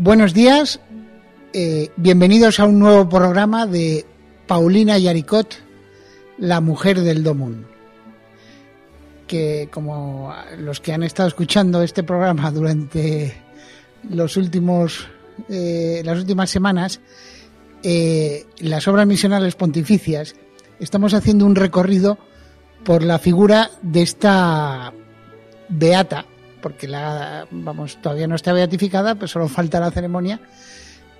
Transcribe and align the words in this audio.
Buenos 0.00 0.32
días, 0.32 0.78
eh, 1.52 1.90
bienvenidos 1.96 2.60
a 2.60 2.66
un 2.66 2.78
nuevo 2.78 3.08
programa 3.08 3.66
de 3.66 4.06
Paulina 4.46 4.96
Yaricot, 4.96 5.56
la 6.38 6.60
mujer 6.60 7.00
del 7.00 7.24
Domun. 7.24 7.66
Que 9.26 9.68
como 9.72 10.32
los 10.56 10.78
que 10.78 10.92
han 10.92 11.02
estado 11.02 11.28
escuchando 11.28 11.82
este 11.82 12.04
programa 12.04 12.52
durante 12.52 13.42
los 14.08 14.36
últimos, 14.36 15.08
eh, 15.48 16.00
las 16.04 16.18
últimas 16.18 16.48
semanas, 16.48 17.00
eh, 17.82 18.46
las 18.60 18.86
obras 18.86 19.04
misionales 19.04 19.56
pontificias, 19.56 20.36
estamos 20.78 21.12
haciendo 21.12 21.44
un 21.44 21.56
recorrido 21.56 22.18
por 22.84 23.02
la 23.02 23.18
figura 23.18 23.72
de 23.82 24.02
esta 24.02 24.92
beata, 25.68 26.24
porque 26.60 26.88
la, 26.88 27.46
vamos, 27.50 27.98
todavía 28.00 28.26
no 28.26 28.34
está 28.34 28.52
beatificada, 28.52 29.14
pero 29.14 29.28
solo 29.28 29.48
falta 29.48 29.80
la 29.80 29.90
ceremonia, 29.90 30.40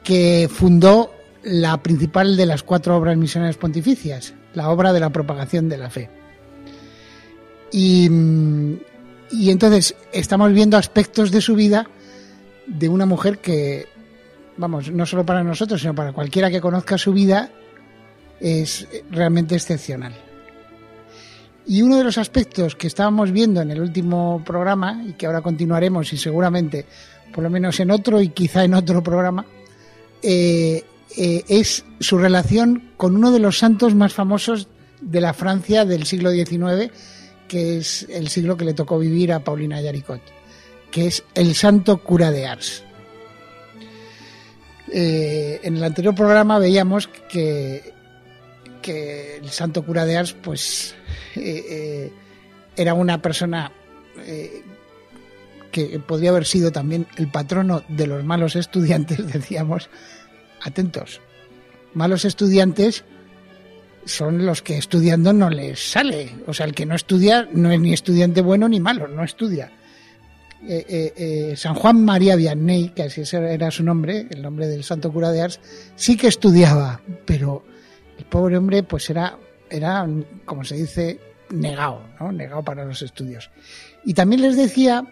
que 0.02 0.48
fundó 0.50 1.12
la 1.42 1.82
principal 1.82 2.36
de 2.36 2.46
las 2.46 2.62
cuatro 2.62 2.96
obras 2.96 3.16
misioneras 3.16 3.56
pontificias, 3.56 4.34
la 4.54 4.70
obra 4.70 4.92
de 4.92 5.00
la 5.00 5.10
propagación 5.10 5.68
de 5.68 5.78
la 5.78 5.90
fe. 5.90 6.10
Y, 7.70 8.08
y 9.30 9.50
entonces 9.50 9.94
estamos 10.12 10.52
viendo 10.52 10.76
aspectos 10.76 11.30
de 11.30 11.40
su 11.40 11.54
vida 11.54 11.86
de 12.66 12.88
una 12.88 13.06
mujer 13.06 13.38
que, 13.38 13.86
vamos, 14.56 14.90
no 14.90 15.06
solo 15.06 15.24
para 15.24 15.42
nosotros, 15.42 15.80
sino 15.80 15.94
para 15.94 16.12
cualquiera 16.12 16.50
que 16.50 16.60
conozca 16.60 16.98
su 16.98 17.12
vida, 17.12 17.50
es 18.40 18.86
realmente 19.10 19.54
excepcional. 19.54 20.27
Y 21.68 21.82
uno 21.82 21.98
de 21.98 22.04
los 22.04 22.16
aspectos 22.16 22.74
que 22.74 22.86
estábamos 22.86 23.30
viendo 23.30 23.60
en 23.60 23.70
el 23.70 23.80
último 23.80 24.42
programa 24.44 25.04
y 25.06 25.12
que 25.12 25.26
ahora 25.26 25.42
continuaremos 25.42 26.10
y 26.14 26.16
seguramente 26.16 26.86
por 27.32 27.44
lo 27.44 27.50
menos 27.50 27.78
en 27.80 27.90
otro 27.90 28.22
y 28.22 28.30
quizá 28.30 28.64
en 28.64 28.72
otro 28.72 29.02
programa, 29.02 29.44
eh, 30.22 30.82
eh, 31.16 31.44
es 31.46 31.84
su 32.00 32.16
relación 32.16 32.92
con 32.96 33.14
uno 33.16 33.30
de 33.30 33.38
los 33.38 33.58
santos 33.58 33.94
más 33.94 34.14
famosos 34.14 34.68
de 35.02 35.20
la 35.20 35.34
Francia 35.34 35.84
del 35.84 36.06
siglo 36.06 36.30
XIX, 36.30 36.90
que 37.46 37.76
es 37.76 38.06
el 38.08 38.28
siglo 38.28 38.56
que 38.56 38.64
le 38.64 38.72
tocó 38.74 38.98
vivir 38.98 39.32
a 39.32 39.44
Paulina 39.44 39.80
Yaricot, 39.80 40.22
que 40.90 41.06
es 41.06 41.22
el 41.34 41.54
santo 41.54 41.98
cura 41.98 42.30
de 42.30 42.46
Ars. 42.46 42.82
Eh, 44.90 45.60
en 45.62 45.76
el 45.76 45.84
anterior 45.84 46.14
programa 46.14 46.58
veíamos 46.58 47.08
que, 47.28 47.92
que 48.80 49.36
el 49.36 49.50
santo 49.50 49.82
cura 49.84 50.04
de 50.04 50.16
Ars, 50.16 50.34
pues 50.42 50.94
eh, 51.36 51.64
eh, 51.68 52.12
era 52.76 52.94
una 52.94 53.20
persona 53.20 53.72
eh, 54.24 54.62
que 55.70 55.98
podría 56.00 56.30
haber 56.30 56.44
sido 56.44 56.72
también 56.72 57.06
el 57.16 57.28
patrono 57.30 57.82
de 57.88 58.06
los 58.06 58.24
malos 58.24 58.56
estudiantes, 58.56 59.26
decíamos, 59.32 59.90
atentos, 60.62 61.20
malos 61.94 62.24
estudiantes 62.24 63.04
son 64.04 64.46
los 64.46 64.62
que 64.62 64.78
estudiando 64.78 65.32
no 65.32 65.50
les 65.50 65.90
sale, 65.90 66.34
o 66.46 66.54
sea, 66.54 66.66
el 66.66 66.74
que 66.74 66.86
no 66.86 66.94
estudia 66.94 67.46
no 67.52 67.70
es 67.70 67.80
ni 67.80 67.92
estudiante 67.92 68.40
bueno 68.40 68.68
ni 68.68 68.80
malo, 68.80 69.06
no 69.06 69.22
estudia. 69.22 69.72
San 71.54 71.74
Juan 71.74 72.04
María 72.04 72.34
Vianney, 72.34 72.88
que 72.88 73.04
así 73.04 73.22
era 73.36 73.70
su 73.70 73.84
nombre, 73.84 74.26
el 74.30 74.42
nombre 74.42 74.66
del 74.66 74.82
santo 74.82 75.12
cura 75.12 75.30
de 75.30 75.42
Ars, 75.42 75.60
sí 75.94 76.16
que 76.16 76.26
estudiaba, 76.26 77.00
pero 77.26 77.64
el 78.18 78.24
pobre 78.24 78.56
hombre 78.56 78.82
pues 78.82 79.08
era 79.08 79.38
era, 79.70 80.06
como 80.44 80.64
se 80.64 80.76
dice, 80.76 81.20
negado, 81.50 82.02
¿no? 82.20 82.32
negado 82.32 82.62
para 82.62 82.84
los 82.84 83.02
estudios. 83.02 83.50
Y 84.04 84.14
también 84.14 84.42
les 84.42 84.56
decía 84.56 85.04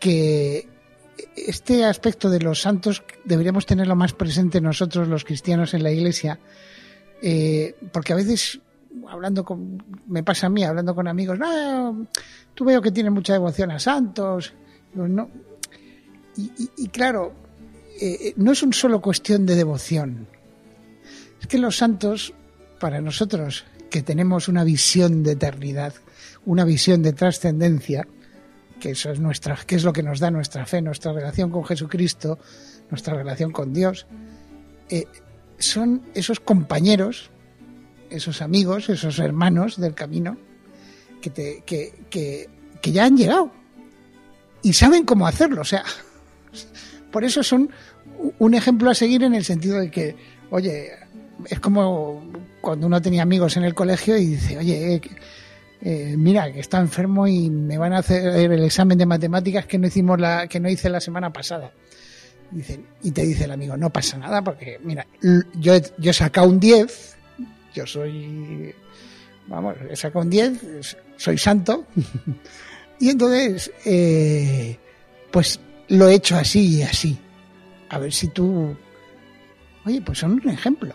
que 0.00 0.68
este 1.36 1.84
aspecto 1.84 2.28
de 2.28 2.40
los 2.40 2.60
santos 2.60 3.02
deberíamos 3.24 3.66
tenerlo 3.66 3.96
más 3.96 4.12
presente 4.12 4.60
nosotros 4.60 5.08
los 5.08 5.24
cristianos 5.24 5.74
en 5.74 5.82
la 5.82 5.92
iglesia, 5.92 6.38
eh, 7.22 7.76
porque 7.92 8.12
a 8.12 8.16
veces 8.16 8.60
hablando 9.08 9.44
con, 9.44 9.82
me 10.06 10.22
pasa 10.22 10.46
a 10.46 10.50
mí, 10.50 10.62
hablando 10.64 10.94
con 10.94 11.08
amigos, 11.08 11.38
no, 11.38 12.06
tú 12.54 12.64
veo 12.64 12.80
que 12.80 12.92
tienes 12.92 13.12
mucha 13.12 13.32
devoción 13.32 13.70
a 13.70 13.78
santos, 13.78 14.52
no. 14.94 15.28
Y, 16.36 16.88
claro, 16.88 17.32
eh, 18.00 18.34
no 18.36 18.50
es 18.50 18.62
un 18.64 18.72
solo 18.72 19.00
cuestión 19.00 19.46
de 19.46 19.54
devoción, 19.54 20.26
es 21.44 21.48
que 21.48 21.58
los 21.58 21.76
santos 21.76 22.32
para 22.80 23.02
nosotros 23.02 23.66
que 23.90 24.02
tenemos 24.02 24.48
una 24.48 24.64
visión 24.64 25.22
de 25.22 25.32
eternidad, 25.32 25.92
una 26.46 26.64
visión 26.64 27.02
de 27.02 27.12
trascendencia, 27.12 28.08
que 28.80 28.92
eso 28.92 29.10
es 29.10 29.20
nuestra, 29.20 29.54
que 29.66 29.74
es 29.74 29.84
lo 29.84 29.92
que 29.92 30.02
nos 30.02 30.20
da 30.20 30.30
nuestra 30.30 30.64
fe, 30.64 30.80
nuestra 30.80 31.12
relación 31.12 31.50
con 31.50 31.62
Jesucristo, 31.66 32.38
nuestra 32.90 33.14
relación 33.14 33.52
con 33.52 33.74
Dios, 33.74 34.06
eh, 34.88 35.04
son 35.58 36.00
esos 36.14 36.40
compañeros, 36.40 37.30
esos 38.08 38.40
amigos, 38.40 38.88
esos 38.88 39.18
hermanos 39.18 39.78
del 39.78 39.94
camino, 39.94 40.38
que, 41.20 41.28
te, 41.28 41.62
que, 41.66 42.48
ya 42.90 43.04
han 43.04 43.18
llegado 43.18 43.52
y 44.62 44.72
saben 44.72 45.04
cómo 45.04 45.26
hacerlo. 45.26 45.60
O 45.60 45.66
sea, 45.66 45.84
por 47.12 47.22
eso 47.22 47.42
son 47.42 47.68
un 48.38 48.54
ejemplo 48.54 48.88
a 48.88 48.94
seguir 48.94 49.24
en 49.24 49.34
el 49.34 49.44
sentido 49.44 49.78
de 49.78 49.90
que, 49.90 50.16
oye, 50.48 51.03
es 51.48 51.60
como 51.60 52.22
cuando 52.60 52.86
uno 52.86 53.00
tenía 53.00 53.22
amigos 53.22 53.56
en 53.56 53.64
el 53.64 53.74
colegio 53.74 54.16
y 54.16 54.26
dice, 54.26 54.58
oye, 54.58 54.94
eh, 54.94 55.00
eh, 55.82 56.14
mira, 56.16 56.52
que 56.52 56.60
está 56.60 56.80
enfermo 56.80 57.26
y 57.26 57.50
me 57.50 57.76
van 57.76 57.92
a 57.92 57.98
hacer 57.98 58.50
el 58.50 58.64
examen 58.64 58.96
de 58.96 59.06
matemáticas 59.06 59.66
que 59.66 59.78
no 59.78 59.86
hicimos 59.86 60.18
la, 60.18 60.48
que 60.48 60.60
no 60.60 60.68
hice 60.68 60.88
la 60.88 61.00
semana 61.00 61.32
pasada. 61.32 61.72
Y 63.02 63.10
te 63.10 63.22
dice 63.26 63.44
el 63.44 63.50
amigo, 63.50 63.76
no 63.76 63.90
pasa 63.90 64.16
nada, 64.16 64.42
porque 64.42 64.78
mira, 64.82 65.06
yo, 65.54 65.74
yo 65.98 66.10
he 66.10 66.14
sacado 66.14 66.48
un 66.48 66.60
10, 66.60 67.16
yo 67.74 67.86
soy, 67.86 68.72
vamos, 69.48 69.74
he 69.90 69.96
sacado 69.96 70.20
un 70.24 70.30
10, 70.30 70.96
soy 71.16 71.36
santo, 71.36 71.84
y 73.00 73.10
entonces, 73.10 73.72
eh, 73.84 74.78
pues 75.32 75.58
lo 75.88 76.08
he 76.08 76.14
hecho 76.14 76.36
así 76.36 76.76
y 76.76 76.82
así. 76.82 77.18
A 77.88 77.98
ver 77.98 78.12
si 78.12 78.28
tú, 78.28 78.76
oye, 79.84 80.00
pues 80.00 80.18
son 80.18 80.34
un 80.34 80.48
ejemplo 80.48 80.94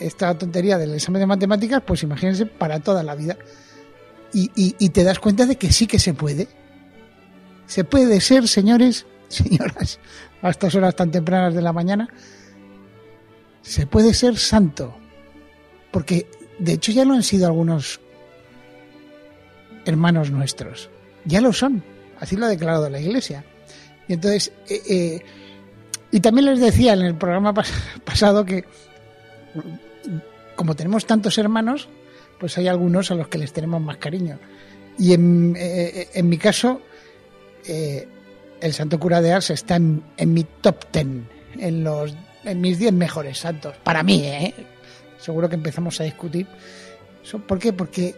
esta 0.00 0.36
tontería 0.36 0.78
del 0.78 0.94
examen 0.94 1.20
de 1.20 1.26
matemáticas, 1.26 1.82
pues 1.86 2.02
imagínense 2.02 2.46
para 2.46 2.80
toda 2.80 3.02
la 3.02 3.14
vida. 3.14 3.36
Y, 4.34 4.88
te 4.88 5.04
das 5.04 5.18
cuenta 5.18 5.44
de 5.44 5.56
que 5.56 5.70
sí 5.72 5.86
que 5.86 5.98
se 5.98 6.14
puede. 6.14 6.48
Se 7.66 7.84
puede 7.84 8.20
ser, 8.20 8.48
señores, 8.48 9.06
señoras, 9.28 10.00
a 10.40 10.50
estas 10.50 10.74
horas 10.74 10.96
tan 10.96 11.10
tempranas 11.10 11.54
de 11.54 11.62
la 11.62 11.72
mañana, 11.72 12.08
se 13.60 13.86
puede 13.86 14.14
ser 14.14 14.38
santo. 14.38 14.96
Porque 15.90 16.26
de 16.58 16.72
hecho 16.72 16.92
ya 16.92 17.04
lo 17.04 17.14
han 17.14 17.22
sido 17.22 17.46
algunos 17.46 18.00
hermanos 19.84 20.30
nuestros. 20.30 20.90
Ya 21.24 21.40
lo 21.40 21.52
son. 21.52 21.84
Así 22.18 22.36
lo 22.36 22.46
ha 22.46 22.48
declarado 22.48 22.88
la 22.88 23.00
Iglesia. 23.00 23.44
Y 24.08 24.14
entonces, 24.14 24.52
eh, 24.68 24.82
eh, 24.88 25.22
y 26.10 26.20
también 26.20 26.46
les 26.46 26.60
decía 26.60 26.94
en 26.94 27.02
el 27.02 27.16
programa 27.16 27.52
pasado 28.04 28.44
que 28.44 28.64
como 30.56 30.74
tenemos 30.74 31.06
tantos 31.06 31.38
hermanos, 31.38 31.88
pues 32.38 32.58
hay 32.58 32.68
algunos 32.68 33.10
a 33.10 33.14
los 33.14 33.28
que 33.28 33.38
les 33.38 33.52
tenemos 33.52 33.80
más 33.80 33.96
cariño. 33.98 34.38
Y 34.98 35.12
en, 35.12 35.54
eh, 35.58 36.08
en 36.12 36.28
mi 36.28 36.38
caso, 36.38 36.82
eh, 37.66 38.06
el 38.60 38.72
Santo 38.72 38.98
Cura 38.98 39.20
de 39.20 39.32
Ars 39.32 39.50
está 39.50 39.76
en, 39.76 40.02
mi 40.26 40.44
top 40.60 40.84
ten, 40.90 41.26
en, 41.58 41.84
los, 41.84 42.14
en 42.44 42.60
mis 42.60 42.78
10 42.78 42.92
mejores 42.92 43.38
santos. 43.38 43.76
Para 43.82 44.02
mí, 44.02 44.22
¿eh? 44.24 44.54
Seguro 45.18 45.48
que 45.48 45.54
empezamos 45.54 46.00
a 46.00 46.04
discutir. 46.04 46.46
¿Por 47.46 47.58
qué? 47.58 47.72
Porque, 47.72 48.14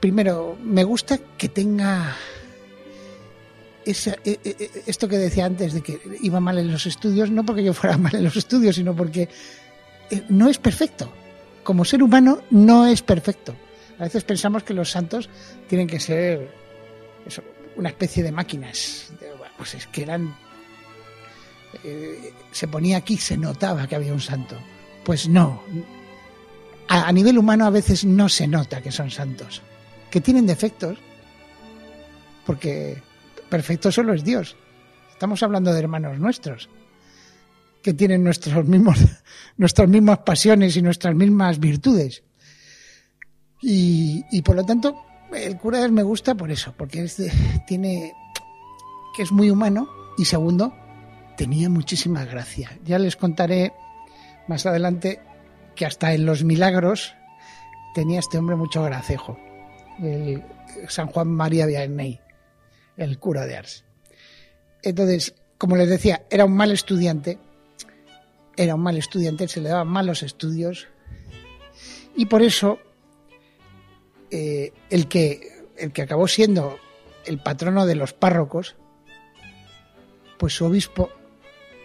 primero, 0.00 0.56
me 0.62 0.84
gusta 0.84 1.18
que 1.38 1.48
tenga 1.48 2.16
esa, 3.84 4.16
esto 4.24 5.08
que 5.08 5.18
decía 5.18 5.46
antes 5.46 5.72
de 5.72 5.80
que 5.80 6.00
iba 6.22 6.40
mal 6.40 6.58
en 6.58 6.70
los 6.70 6.86
estudios, 6.86 7.30
no 7.30 7.44
porque 7.44 7.64
yo 7.64 7.72
fuera 7.72 7.96
mal 7.98 8.14
en 8.14 8.24
los 8.24 8.36
estudios, 8.36 8.76
sino 8.76 8.94
porque 8.94 9.22
eh, 9.22 9.28
no 10.28 10.48
es 10.48 10.58
perfecto. 10.58 11.12
Como 11.62 11.84
ser 11.84 12.02
humano 12.02 12.42
no 12.50 12.86
es 12.86 13.02
perfecto. 13.02 13.54
A 13.98 14.04
veces 14.04 14.24
pensamos 14.24 14.62
que 14.62 14.74
los 14.74 14.90
santos 14.90 15.28
tienen 15.68 15.86
que 15.86 16.00
ser 16.00 16.50
una 17.76 17.90
especie 17.90 18.22
de 18.22 18.32
máquinas. 18.32 19.12
Pues 19.56 19.74
es 19.74 19.86
que 19.86 20.02
eran... 20.02 20.34
Eh, 21.84 22.32
se 22.50 22.66
ponía 22.66 22.96
aquí, 22.96 23.16
se 23.16 23.36
notaba 23.36 23.86
que 23.86 23.94
había 23.94 24.12
un 24.12 24.20
santo. 24.20 24.56
Pues 25.04 25.28
no. 25.28 25.62
a 26.88 27.12
nivel 27.12 27.38
humano 27.38 27.66
a 27.66 27.70
veces 27.70 28.04
no 28.04 28.28
se 28.28 28.46
nota 28.46 28.80
que 28.80 28.90
son 28.90 29.10
santos. 29.10 29.62
Que 30.10 30.20
tienen 30.20 30.46
defectos. 30.46 30.98
Porque 32.46 33.02
perfecto 33.48 33.92
solo 33.92 34.14
es 34.14 34.24
Dios. 34.24 34.56
Estamos 35.12 35.42
hablando 35.42 35.72
de 35.72 35.80
hermanos 35.80 36.18
nuestros 36.18 36.68
que 37.82 37.94
tienen 37.94 38.24
nuestros 38.24 38.66
mismos, 38.66 38.98
nuestras 39.56 39.88
mismas 39.88 40.18
pasiones 40.18 40.76
y 40.76 40.82
nuestras 40.82 41.14
mismas 41.14 41.58
virtudes. 41.58 42.22
Y, 43.62 44.40
por 44.42 44.56
lo 44.56 44.64
tanto, 44.64 45.02
el 45.34 45.58
cura 45.58 45.86
me 45.88 46.02
gusta 46.02 46.34
por 46.34 46.50
eso, 46.50 46.74
porque 46.76 47.02
es 47.02 47.22
tiene 47.66 48.14
que 49.14 49.22
es 49.22 49.32
muy 49.32 49.50
humano 49.50 49.88
y 50.16 50.24
segundo, 50.24 50.74
tenía 51.36 51.68
muchísima 51.68 52.24
gracia. 52.24 52.78
Ya 52.84 52.98
les 52.98 53.16
contaré 53.16 53.72
más 54.48 54.66
adelante 54.66 55.20
que 55.74 55.86
hasta 55.86 56.14
en 56.14 56.26
los 56.26 56.44
milagros 56.44 57.14
tenía 57.94 58.20
este 58.20 58.38
hombre 58.38 58.56
mucho 58.56 58.82
gracejo, 58.82 59.38
el 60.00 60.42
San 60.88 61.08
Juan 61.08 61.28
María 61.28 61.66
Vianney, 61.66 62.20
el 62.96 63.18
cura 63.18 63.46
de 63.46 63.56
Ars. 63.56 63.84
Entonces, 64.82 65.34
como 65.58 65.76
les 65.76 65.88
decía, 65.88 66.22
era 66.30 66.44
un 66.44 66.54
mal 66.54 66.70
estudiante, 66.70 67.38
era 68.60 68.74
un 68.74 68.82
mal 68.82 68.98
estudiante, 68.98 69.48
se 69.48 69.62
le 69.62 69.70
daban 69.70 69.88
malos 69.88 70.22
estudios 70.22 70.86
y 72.14 72.26
por 72.26 72.42
eso 72.42 72.78
eh, 74.30 74.74
el, 74.90 75.08
que, 75.08 75.64
el 75.78 75.92
que 75.92 76.02
acabó 76.02 76.28
siendo 76.28 76.78
el 77.24 77.38
patrono 77.38 77.86
de 77.86 77.94
los 77.94 78.12
párrocos, 78.12 78.76
pues 80.38 80.52
su 80.52 80.66
obispo 80.66 81.10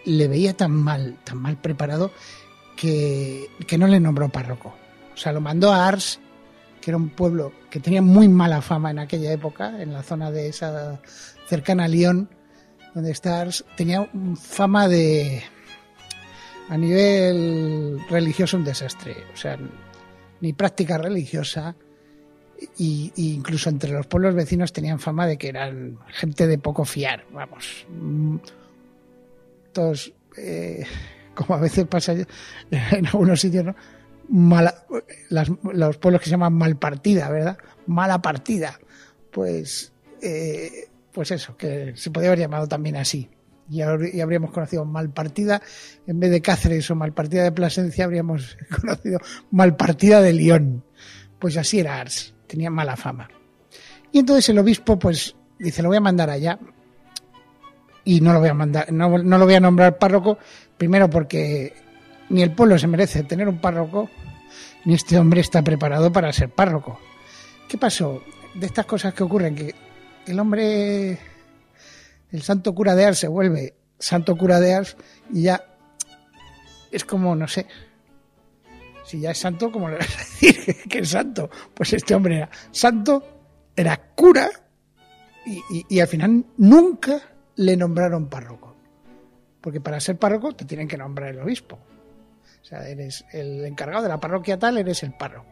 le 0.04 0.28
veía 0.28 0.54
tan 0.54 0.72
mal, 0.72 1.18
tan 1.24 1.38
mal 1.38 1.56
preparado, 1.56 2.10
que, 2.76 3.48
que 3.66 3.78
no 3.78 3.86
le 3.86 3.98
nombró 3.98 4.28
párroco. 4.28 4.74
O 5.14 5.16
sea, 5.16 5.32
lo 5.32 5.40
mandó 5.40 5.72
a 5.72 5.88
Ars, 5.88 6.20
que 6.82 6.90
era 6.90 6.98
un 6.98 7.08
pueblo 7.08 7.54
que 7.70 7.80
tenía 7.80 8.02
muy 8.02 8.28
mala 8.28 8.60
fama 8.60 8.90
en 8.90 8.98
aquella 8.98 9.32
época, 9.32 9.80
en 9.80 9.94
la 9.94 10.02
zona 10.02 10.30
de 10.30 10.48
esa 10.48 11.00
cercana 11.48 11.84
a 11.84 11.88
Lyon, 11.88 12.28
donde 12.94 13.12
está 13.12 13.40
Ars, 13.40 13.64
tenía 13.78 14.06
fama 14.36 14.88
de, 14.88 15.42
a 16.68 16.76
nivel 16.76 18.00
religioso 18.08 18.56
un 18.56 18.64
desastre. 18.64 19.16
O 19.32 19.36
sea, 19.36 19.58
ni 20.40 20.52
práctica 20.52 20.98
religiosa, 20.98 21.74
y, 22.78 23.12
incluso 23.16 23.68
entre 23.68 23.92
los 23.92 24.06
pueblos 24.06 24.34
vecinos 24.34 24.72
tenían 24.72 24.98
fama 24.98 25.26
de 25.26 25.36
que 25.36 25.48
eran 25.48 25.98
gente 26.08 26.46
de 26.46 26.58
poco 26.58 26.84
fiar, 26.84 27.24
vamos. 27.32 27.86
Todos, 29.72 30.12
eh, 30.36 30.84
como 31.34 31.54
a 31.54 31.60
veces 31.60 31.86
pasa 31.86 32.14
en 32.70 33.06
algunos 33.06 33.40
sitios, 33.40 33.64
¿no? 33.64 33.76
los 35.30 35.96
pueblos 35.98 36.20
que 36.20 36.24
se 36.24 36.32
llaman 36.32 36.54
mal 36.54 36.76
partida, 36.76 37.30
¿verdad? 37.30 37.58
Mala 37.86 38.20
partida. 38.20 38.80
Pues, 39.30 39.92
eh, 40.20 40.88
pues 41.12 41.30
eso, 41.30 41.56
que 41.56 41.92
se 41.94 42.10
podría 42.10 42.30
haber 42.30 42.40
llamado 42.40 42.66
también 42.66 42.96
así 42.96 43.28
y, 43.68 43.80
habríamos 43.82 44.50
conocido 44.50 44.84
Malpartida, 44.84 45.60
en 46.06 46.20
vez 46.20 46.30
de 46.30 46.40
Cáceres 46.40 46.90
o 46.90 46.94
Malpartida 46.94 47.42
de 47.42 47.52
Plasencia, 47.52 48.04
habríamos 48.04 48.56
conocido 48.80 49.18
Malpartida 49.50 50.20
de 50.20 50.32
León. 50.32 50.84
Pues 51.38 51.56
así 51.56 51.80
era 51.80 52.00
Ars, 52.00 52.34
tenía 52.46 52.70
mala 52.70 52.96
fama. 52.96 53.28
Y 54.12 54.20
entonces 54.20 54.48
el 54.48 54.58
obispo, 54.58 54.98
pues, 54.98 55.36
dice, 55.58 55.82
lo 55.82 55.88
voy 55.88 55.98
a 55.98 56.00
mandar 56.00 56.30
allá. 56.30 56.58
Y 58.04 58.20
no 58.20 58.32
lo 58.32 58.38
voy 58.38 58.48
a 58.48 58.54
mandar, 58.54 58.92
no, 58.92 59.18
no 59.18 59.38
lo 59.38 59.44
voy 59.44 59.54
a 59.54 59.60
nombrar 59.60 59.98
párroco, 59.98 60.38
primero 60.78 61.10
porque 61.10 61.74
ni 62.28 62.42
el 62.42 62.52
pueblo 62.52 62.78
se 62.78 62.86
merece 62.86 63.24
tener 63.24 63.48
un 63.48 63.60
párroco, 63.60 64.08
ni 64.84 64.94
este 64.94 65.18
hombre 65.18 65.40
está 65.40 65.62
preparado 65.62 66.12
para 66.12 66.32
ser 66.32 66.50
párroco. 66.50 67.00
¿Qué 67.68 67.78
pasó? 67.78 68.22
De 68.54 68.66
estas 68.66 68.86
cosas 68.86 69.12
que 69.12 69.24
ocurren, 69.24 69.56
que 69.56 69.74
el 70.26 70.38
hombre 70.38 71.18
el 72.30 72.42
santo 72.42 72.74
cura 72.74 72.94
de 72.94 73.04
Ars 73.04 73.18
se 73.18 73.28
vuelve 73.28 73.74
santo 73.98 74.36
cura 74.36 74.60
de 74.60 74.74
Ars 74.74 74.96
y 75.32 75.42
ya 75.42 75.64
es 76.90 77.04
como, 77.04 77.34
no 77.34 77.48
sé, 77.48 77.66
si 79.04 79.20
ya 79.20 79.30
es 79.30 79.38
santo, 79.38 79.70
¿cómo 79.70 79.88
le 79.88 79.98
vas 79.98 80.14
a 80.14 80.18
decir 80.18 80.76
que 80.88 80.98
es 80.98 81.10
santo? 81.10 81.48
Pues 81.74 81.92
este 81.92 82.14
hombre 82.14 82.38
era 82.38 82.50
santo, 82.70 83.22
era 83.74 83.96
cura 84.14 84.50
y, 85.88 86.00
al 86.00 86.08
final 86.08 86.44
nunca 86.56 87.20
le 87.54 87.76
nombraron 87.76 88.28
párroco. 88.28 88.74
Porque 89.60 89.80
para 89.80 90.00
ser 90.00 90.18
párroco 90.18 90.54
te 90.54 90.64
tienen 90.64 90.88
que 90.88 90.96
nombrar 90.96 91.30
el 91.30 91.40
obispo. 91.40 91.78
O 92.62 92.64
sea, 92.64 92.88
eres 92.88 93.24
el 93.32 93.64
encargado 93.64 94.02
de 94.02 94.08
la 94.08 94.18
parroquia 94.18 94.58
tal, 94.58 94.78
eres 94.78 95.04
el 95.04 95.12
párroco. 95.12 95.50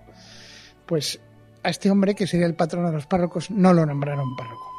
Pues 0.84 1.20
a 1.62 1.70
este 1.70 1.90
hombre, 1.90 2.14
que 2.16 2.26
sería 2.26 2.46
el 2.46 2.54
patrón 2.54 2.86
de 2.86 2.92
los 2.92 3.06
párrocos, 3.06 3.50
no 3.50 3.72
lo 3.72 3.86
nombraron 3.86 4.34
párroco. 4.34 4.73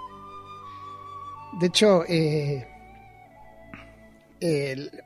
De 1.59 1.67
hecho, 1.67 2.03
eh, 2.07 2.67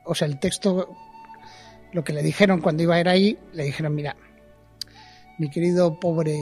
o 0.04 0.14
sea, 0.14 0.26
el 0.26 0.38
texto, 0.38 0.96
lo 1.92 2.04
que 2.04 2.12
le 2.12 2.22
dijeron 2.22 2.60
cuando 2.60 2.82
iba 2.82 2.96
a 2.96 3.00
ir 3.00 3.08
ahí, 3.08 3.38
le 3.52 3.64
dijeron, 3.64 3.94
mira, 3.94 4.16
mi 5.38 5.48
querido 5.48 5.98
pobre, 5.98 6.38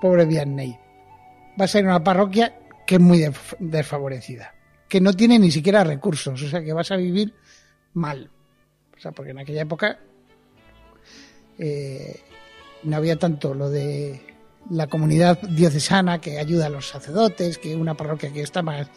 pobre 0.00 0.24
Vianney, 0.24 0.78
vas 1.56 1.74
a 1.74 1.78
ir 1.78 1.86
a 1.86 1.90
una 1.90 2.04
parroquia 2.04 2.58
que 2.86 2.96
es 2.96 3.00
muy 3.00 3.24
desfavorecida, 3.58 4.54
que 4.88 5.00
no 5.00 5.12
tiene 5.12 5.38
ni 5.38 5.50
siquiera 5.50 5.84
recursos, 5.84 6.42
o 6.42 6.48
sea, 6.48 6.62
que 6.62 6.72
vas 6.72 6.90
a 6.90 6.96
vivir 6.96 7.34
mal. 7.94 8.30
O 8.96 9.00
sea, 9.00 9.12
porque 9.12 9.32
en 9.32 9.38
aquella 9.38 9.62
época 9.62 9.98
eh, 11.58 12.20
no 12.82 12.96
había 12.96 13.16
tanto 13.16 13.54
lo 13.54 13.70
de 13.70 14.31
la 14.70 14.86
comunidad 14.86 15.40
diocesana 15.42 16.20
que 16.20 16.38
ayuda 16.38 16.66
a 16.66 16.70
los 16.70 16.88
sacerdotes, 16.88 17.58
que 17.58 17.76
una 17.76 17.94
parroquia 17.94 18.32
que 18.32 18.42
está 18.42 18.62
más, 18.62 18.88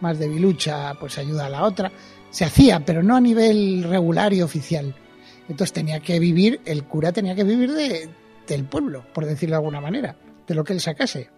más 0.00 0.18
debilucha 0.18 0.94
pues 0.94 1.18
ayuda 1.18 1.46
a 1.46 1.50
la 1.50 1.64
otra. 1.64 1.90
Se 2.30 2.44
hacía, 2.44 2.84
pero 2.84 3.02
no 3.02 3.16
a 3.16 3.20
nivel 3.20 3.84
regular 3.84 4.32
y 4.32 4.42
oficial. 4.42 4.94
Entonces 5.48 5.72
tenía 5.72 6.00
que 6.00 6.18
vivir, 6.18 6.60
el 6.64 6.84
cura 6.84 7.12
tenía 7.12 7.34
que 7.34 7.44
vivir 7.44 7.72
de, 7.72 8.08
del 8.46 8.64
pueblo, 8.64 9.04
por 9.12 9.26
decirlo 9.26 9.54
de 9.54 9.58
alguna 9.58 9.80
manera, 9.80 10.16
de 10.46 10.54
lo 10.54 10.64
que 10.64 10.72
él 10.72 10.80
sacase. 10.80 11.30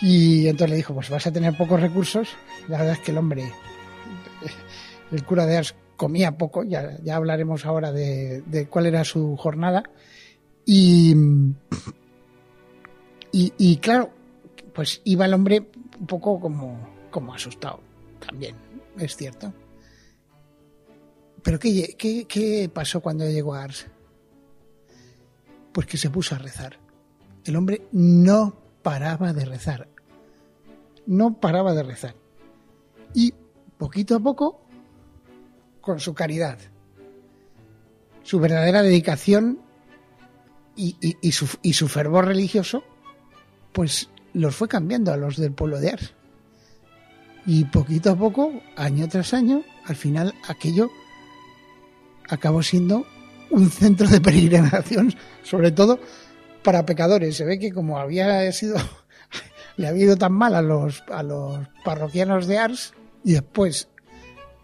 Y 0.00 0.46
entonces 0.46 0.70
le 0.70 0.76
dijo, 0.76 0.94
pues 0.94 1.10
vas 1.10 1.26
a 1.26 1.32
tener 1.32 1.56
pocos 1.56 1.80
recursos. 1.80 2.28
La 2.68 2.78
verdad 2.78 2.94
es 2.94 3.00
que 3.00 3.10
el 3.10 3.18
hombre, 3.18 3.52
el 5.12 5.24
cura 5.24 5.46
de 5.46 5.56
Ars 5.56 5.74
comía 5.96 6.36
poco, 6.36 6.62
ya, 6.62 6.98
ya 7.02 7.16
hablaremos 7.16 7.66
ahora 7.66 7.90
de, 7.90 8.42
de 8.42 8.68
cuál 8.68 8.86
era 8.86 9.04
su 9.04 9.36
jornada. 9.36 9.82
Y, 10.64 11.14
y, 13.56 13.76
claro, 13.76 14.10
pues 14.74 15.00
iba 15.04 15.26
el 15.26 15.34
hombre 15.34 15.70
un 16.00 16.06
poco 16.06 16.40
como, 16.40 16.88
como 17.10 17.34
asustado 17.34 17.80
también, 18.18 18.56
es 18.98 19.16
cierto. 19.16 19.52
Pero 21.42 21.58
¿qué, 21.58 21.94
qué, 22.28 22.70
pasó 22.72 23.00
cuando 23.00 23.28
llegó 23.28 23.54
a 23.54 23.62
Ars? 23.62 23.86
Pues 25.72 25.86
que 25.86 25.96
se 25.96 26.10
puso 26.10 26.34
a 26.34 26.38
rezar. 26.38 26.78
El 27.44 27.56
hombre 27.56 27.86
no 27.92 28.56
paraba 28.82 29.32
de 29.32 29.44
rezar. 29.44 29.88
No 31.06 31.40
paraba 31.40 31.74
de 31.74 31.82
rezar. 31.84 32.14
Y 33.14 33.32
poquito 33.78 34.16
a 34.16 34.20
poco, 34.20 34.60
con 35.80 36.00
su 36.00 36.12
caridad, 36.12 36.58
su 38.22 38.40
verdadera 38.40 38.82
dedicación 38.82 39.60
y, 40.76 40.96
y 41.22 41.72
su 41.72 41.88
fervor 41.88 42.26
religioso, 42.26 42.84
pues 43.78 44.10
los 44.32 44.56
fue 44.56 44.66
cambiando 44.66 45.12
a 45.12 45.16
los 45.16 45.36
del 45.36 45.52
pueblo 45.52 45.78
de 45.78 45.90
Ars. 45.90 46.12
Y 47.46 47.64
poquito 47.66 48.10
a 48.10 48.16
poco, 48.16 48.60
año 48.74 49.06
tras 49.06 49.32
año, 49.32 49.62
al 49.84 49.94
final 49.94 50.34
aquello 50.48 50.90
acabó 52.28 52.64
siendo 52.64 53.06
un 53.50 53.70
centro 53.70 54.08
de 54.08 54.20
peregrinación, 54.20 55.14
sobre 55.44 55.70
todo 55.70 56.00
para 56.64 56.84
pecadores. 56.86 57.36
Se 57.36 57.44
ve 57.44 57.60
que 57.60 57.70
como 57.70 58.00
había 58.00 58.50
sido, 58.50 58.78
le 59.76 59.86
había 59.86 60.06
ido 60.06 60.16
tan 60.16 60.32
mal 60.32 60.56
a 60.56 60.62
los, 60.62 61.04
a 61.12 61.22
los 61.22 61.60
parroquianos 61.84 62.48
de 62.48 62.58
Ars 62.58 62.94
y 63.22 63.34
después 63.34 63.90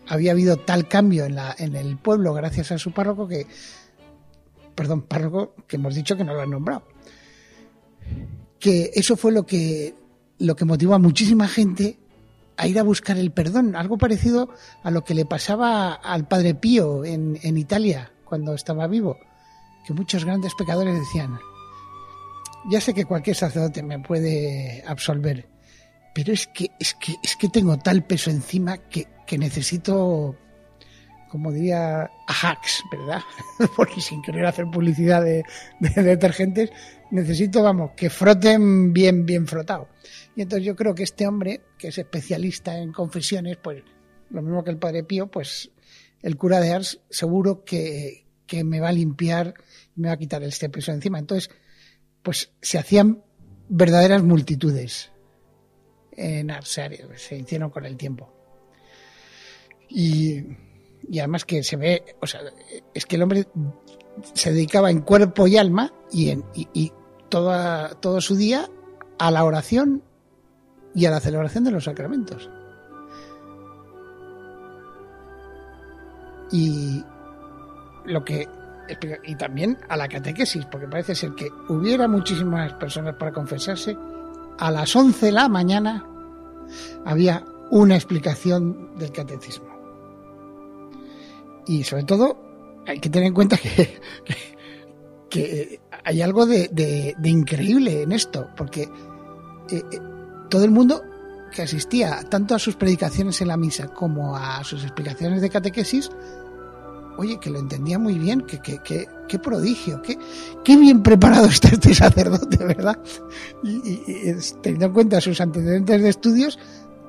había 0.09 0.33
habido 0.33 0.57
tal 0.57 0.89
cambio 0.89 1.25
en, 1.25 1.37
la, 1.37 1.55
en 1.57 1.77
el 1.77 1.99
pueblo 1.99 2.35
gracias 2.35 2.73
a 2.73 2.79
su 2.79 2.91
párroco 2.91 3.29
que, 3.29 3.47
perdón, 4.75 5.03
párroco 5.03 5.55
que 5.69 5.77
hemos 5.77 5.95
dicho 5.95 6.17
que 6.17 6.25
no 6.25 6.35
lo 6.35 6.43
han 6.43 6.51
nombrado 6.51 6.83
que 8.65 8.93
eso 8.95 9.15
fue 9.19 9.31
lo 9.31 9.45
que, 9.45 9.95
lo 10.39 10.57
que 10.57 10.65
motivó 10.65 10.95
a 10.95 10.99
muchísima 10.99 11.49
gente 11.49 11.99
a 12.57 12.67
ir 12.67 12.79
a 12.79 12.83
buscar 12.83 13.19
el 13.19 13.31
perdón, 13.31 13.77
algo 13.77 13.99
parecido 13.99 14.49
a 14.83 14.91
lo 14.91 15.05
que 15.05 15.13
le 15.13 15.27
pasaba 15.27 15.93
al 15.93 16.27
Padre 16.27 16.55
Pío 16.55 17.05
en, 17.05 17.39
en 17.43 17.59
Italia 17.59 18.11
cuando 18.25 18.55
estaba 18.55 18.87
vivo, 18.87 19.19
que 19.87 19.93
muchos 19.93 20.25
grandes 20.25 20.55
pecadores 20.55 20.99
decían, 20.99 21.39
ya 22.71 22.81
sé 22.81 22.95
que 22.95 23.05
cualquier 23.05 23.37
sacerdote 23.37 23.83
me 23.83 23.99
puede 23.99 24.83
absolver, 24.87 25.47
pero 26.15 26.33
es 26.33 26.47
que, 26.47 26.71
es 26.81 26.95
que, 26.95 27.17
es 27.23 27.37
que 27.37 27.51
tengo 27.51 27.77
tal 27.77 28.07
peso 28.07 28.31
encima 28.31 28.79
que, 28.79 29.09
que 29.27 29.37
necesito, 29.37 30.37
como 31.35 31.51
diría, 31.51 32.03
a 32.03 32.33
hacks, 32.33 32.85
¿verdad? 32.93 33.21
Porque 33.77 34.01
sin 34.01 34.23
querer 34.23 34.47
hacer 34.47 34.67
publicidad 34.71 35.21
de, 35.21 35.43
de, 35.81 36.03
detergentes, 36.05 36.71
necesito, 37.11 37.61
vamos, 37.61 37.91
que 37.97 38.09
froten 38.09 38.93
bien, 38.93 39.27
bien 39.27 39.49
frotado. 39.49 39.89
Y 40.37 40.43
entonces 40.43 40.65
yo 40.65 40.77
creo 40.77 40.95
que 40.95 41.03
este 41.03 41.27
hombre, 41.27 41.63
que 41.77 41.89
es 41.89 41.99
especialista 41.99 42.79
en 42.79 42.93
confesiones, 42.93 43.57
pues 43.57 43.83
lo 44.31 44.43
mismo 44.43 44.63
que 44.63 44.71
el 44.71 44.79
Padre 44.79 45.03
Pío, 45.03 45.27
pues 45.27 45.73
el 46.23 46.37
cura 46.37 46.61
de 46.61 46.73
Ars 46.73 47.01
seguro 47.11 47.65
que, 47.65 48.27
que 48.47 48.63
me 48.63 48.79
va 48.79 48.91
a 48.91 48.93
limpiar, 48.93 49.55
me 49.97 50.07
va 50.07 50.15
a 50.15 50.19
quitar 50.19 50.45
este 50.45 50.69
peso 50.69 50.93
encima. 50.93 51.19
Entonces, 51.19 51.51
pues 52.23 52.53
se 52.63 52.79
hacían 52.79 53.25
verdaderas 53.69 54.23
multitudes 54.23 55.11
en 56.13 56.53
Ars, 56.53 56.79
se 57.17 57.37
hicieron 57.37 57.71
con 57.71 57.87
el 57.87 57.97
tiempo. 57.97 58.33
Y, 59.89 60.45
y 61.09 61.19
además 61.19 61.45
que 61.45 61.63
se 61.63 61.77
ve, 61.77 62.17
o 62.21 62.27
sea, 62.27 62.41
es 62.93 63.07
que 63.07 63.17
el 63.17 63.23
hombre 63.23 63.47
se 64.35 64.53
dedicaba 64.53 64.91
en 64.91 65.01
cuerpo 65.01 65.47
y 65.47 65.57
alma 65.57 65.93
y, 66.11 66.31
en, 66.31 66.45
y, 66.55 66.93
toda, 67.29 67.91
todo 68.01 68.21
su 68.21 68.37
día 68.37 68.69
a 69.19 69.31
la 69.31 69.45
oración 69.45 70.03
y 70.95 71.07
a 71.07 71.11
la 71.11 71.21
celebración 71.21 71.65
de 71.65 71.71
los 71.73 71.85
sacramentos. 71.85 72.49
Y 76.53 77.03
lo 78.05 78.25
que 78.25 78.49
y 79.25 79.35
también 79.37 79.79
a 79.89 79.97
la 79.97 80.09
catequesis, 80.09 80.67
porque 80.67 80.87
parece 80.87 81.15
ser 81.15 81.35
que 81.35 81.49
hubiera 81.69 82.07
muchísimas 82.07 82.73
personas 82.75 83.15
para 83.15 83.33
confesarse, 83.33 83.97
a 84.59 84.71
las 84.71 84.95
11 84.95 85.27
de 85.27 85.33
la 85.33 85.49
mañana 85.49 86.07
había 87.05 87.45
una 87.71 87.97
explicación 87.97 88.97
del 88.97 89.11
catecismo. 89.11 89.74
Y 91.67 91.85
sobre 91.85 92.05
todo 92.05 92.37
hay 92.87 93.01
que 93.01 93.09
tener 93.09 93.29
en 93.29 93.35
cuenta 93.35 93.57
que, 93.57 93.71
que, 94.25 94.55
que 95.31 95.81
hay 96.05 96.23
algo 96.23 96.47
de, 96.47 96.69
de, 96.69 97.29
increíble 97.29 98.03
en 98.03 98.13
esto, 98.13 98.49
porque 98.57 98.83
eh, 98.83 98.89
eh, 99.71 99.99
todo 100.51 100.65
el 100.65 100.71
mundo 100.71 101.03
que 101.55 101.63
asistía 101.63 102.21
tanto 102.29 102.55
a 102.55 102.59
sus 102.59 102.77
predicaciones 102.77 103.41
en 103.41 103.49
la 103.49 103.57
misa 103.57 103.89
como 103.89 104.37
a 104.37 104.63
sus 104.65 104.83
explicaciones 104.83 105.41
de 105.41 105.51
catequesis, 105.51 106.11
oye, 107.17 107.39
que 107.39 107.51
lo 107.51 107.59
entendía 107.59 107.99
muy 107.99 108.19
bien, 108.19 108.43
que, 108.43 108.59
que, 108.59 108.79
que, 108.79 109.09
qué 109.29 109.39
prodigio, 109.39 110.03
qué, 110.03 110.19
qué 110.65 110.77
bien 110.77 111.03
preparado 111.03 111.47
está 111.49 111.69
este 111.69 111.95
sacerdote, 111.95 112.57
¿verdad? 112.65 112.99
Y, 113.63 114.01
teniendo 114.63 114.87
en 114.87 114.93
cuenta 114.93 115.21
sus 115.21 115.41
antecedentes 115.41 116.03
de 116.03 116.09
estudios, 116.09 116.59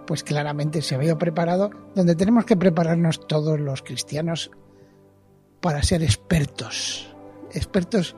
pues 0.05 0.23
claramente 0.23 0.81
se 0.81 0.95
había 0.95 1.17
preparado 1.17 1.71
donde 1.95 2.15
tenemos 2.15 2.45
que 2.45 2.55
prepararnos 2.55 3.27
todos 3.27 3.59
los 3.59 3.81
cristianos 3.81 4.51
para 5.61 5.81
ser 5.83 6.03
expertos, 6.03 7.15
expertos 7.51 8.15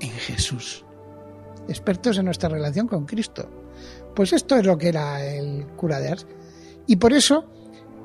en 0.00 0.10
Jesús, 0.10 0.84
expertos 1.68 2.18
en 2.18 2.24
nuestra 2.24 2.48
relación 2.48 2.88
con 2.88 3.04
Cristo. 3.04 3.48
Pues 4.14 4.32
esto 4.32 4.56
es 4.56 4.66
lo 4.66 4.78
que 4.78 4.88
era 4.88 5.24
el 5.24 5.66
cura 5.76 6.00
de 6.00 6.08
Ars. 6.10 6.26
Y 6.86 6.96
por 6.96 7.12
eso 7.12 7.46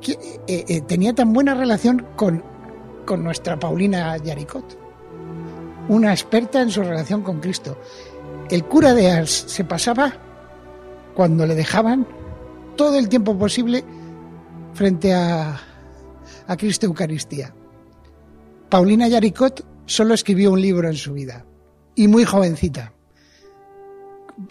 eh, 0.07 0.65
eh, 0.67 0.81
tenía 0.81 1.13
tan 1.13 1.33
buena 1.33 1.53
relación 1.53 2.05
con, 2.15 2.43
con 3.05 3.23
nuestra 3.23 3.59
Paulina 3.59 4.15
Yaricot, 4.17 4.77
una 5.89 6.11
experta 6.11 6.61
en 6.61 6.69
su 6.69 6.83
relación 6.83 7.21
con 7.21 7.39
Cristo. 7.39 7.77
El 8.49 8.65
cura 8.65 8.93
de 8.93 9.11
Ars 9.11 9.45
se 9.47 9.63
pasaba 9.63 10.13
cuando 11.15 11.45
le 11.45 11.55
dejaban 11.55 12.07
todo 12.79 12.97
el 12.97 13.09
tiempo 13.09 13.37
posible 13.37 13.83
frente 14.73 15.13
a, 15.13 15.59
Cristo 16.57 16.85
Eucaristía. 16.85 17.53
Paulina 18.69 19.09
Yaricot 19.09 19.65
solo 19.85 20.13
escribió 20.13 20.53
un 20.53 20.61
libro 20.61 20.87
en 20.87 20.95
su 20.95 21.11
vida 21.11 21.45
y 21.93 22.07
muy 22.07 22.23
jovencita. 22.23 22.93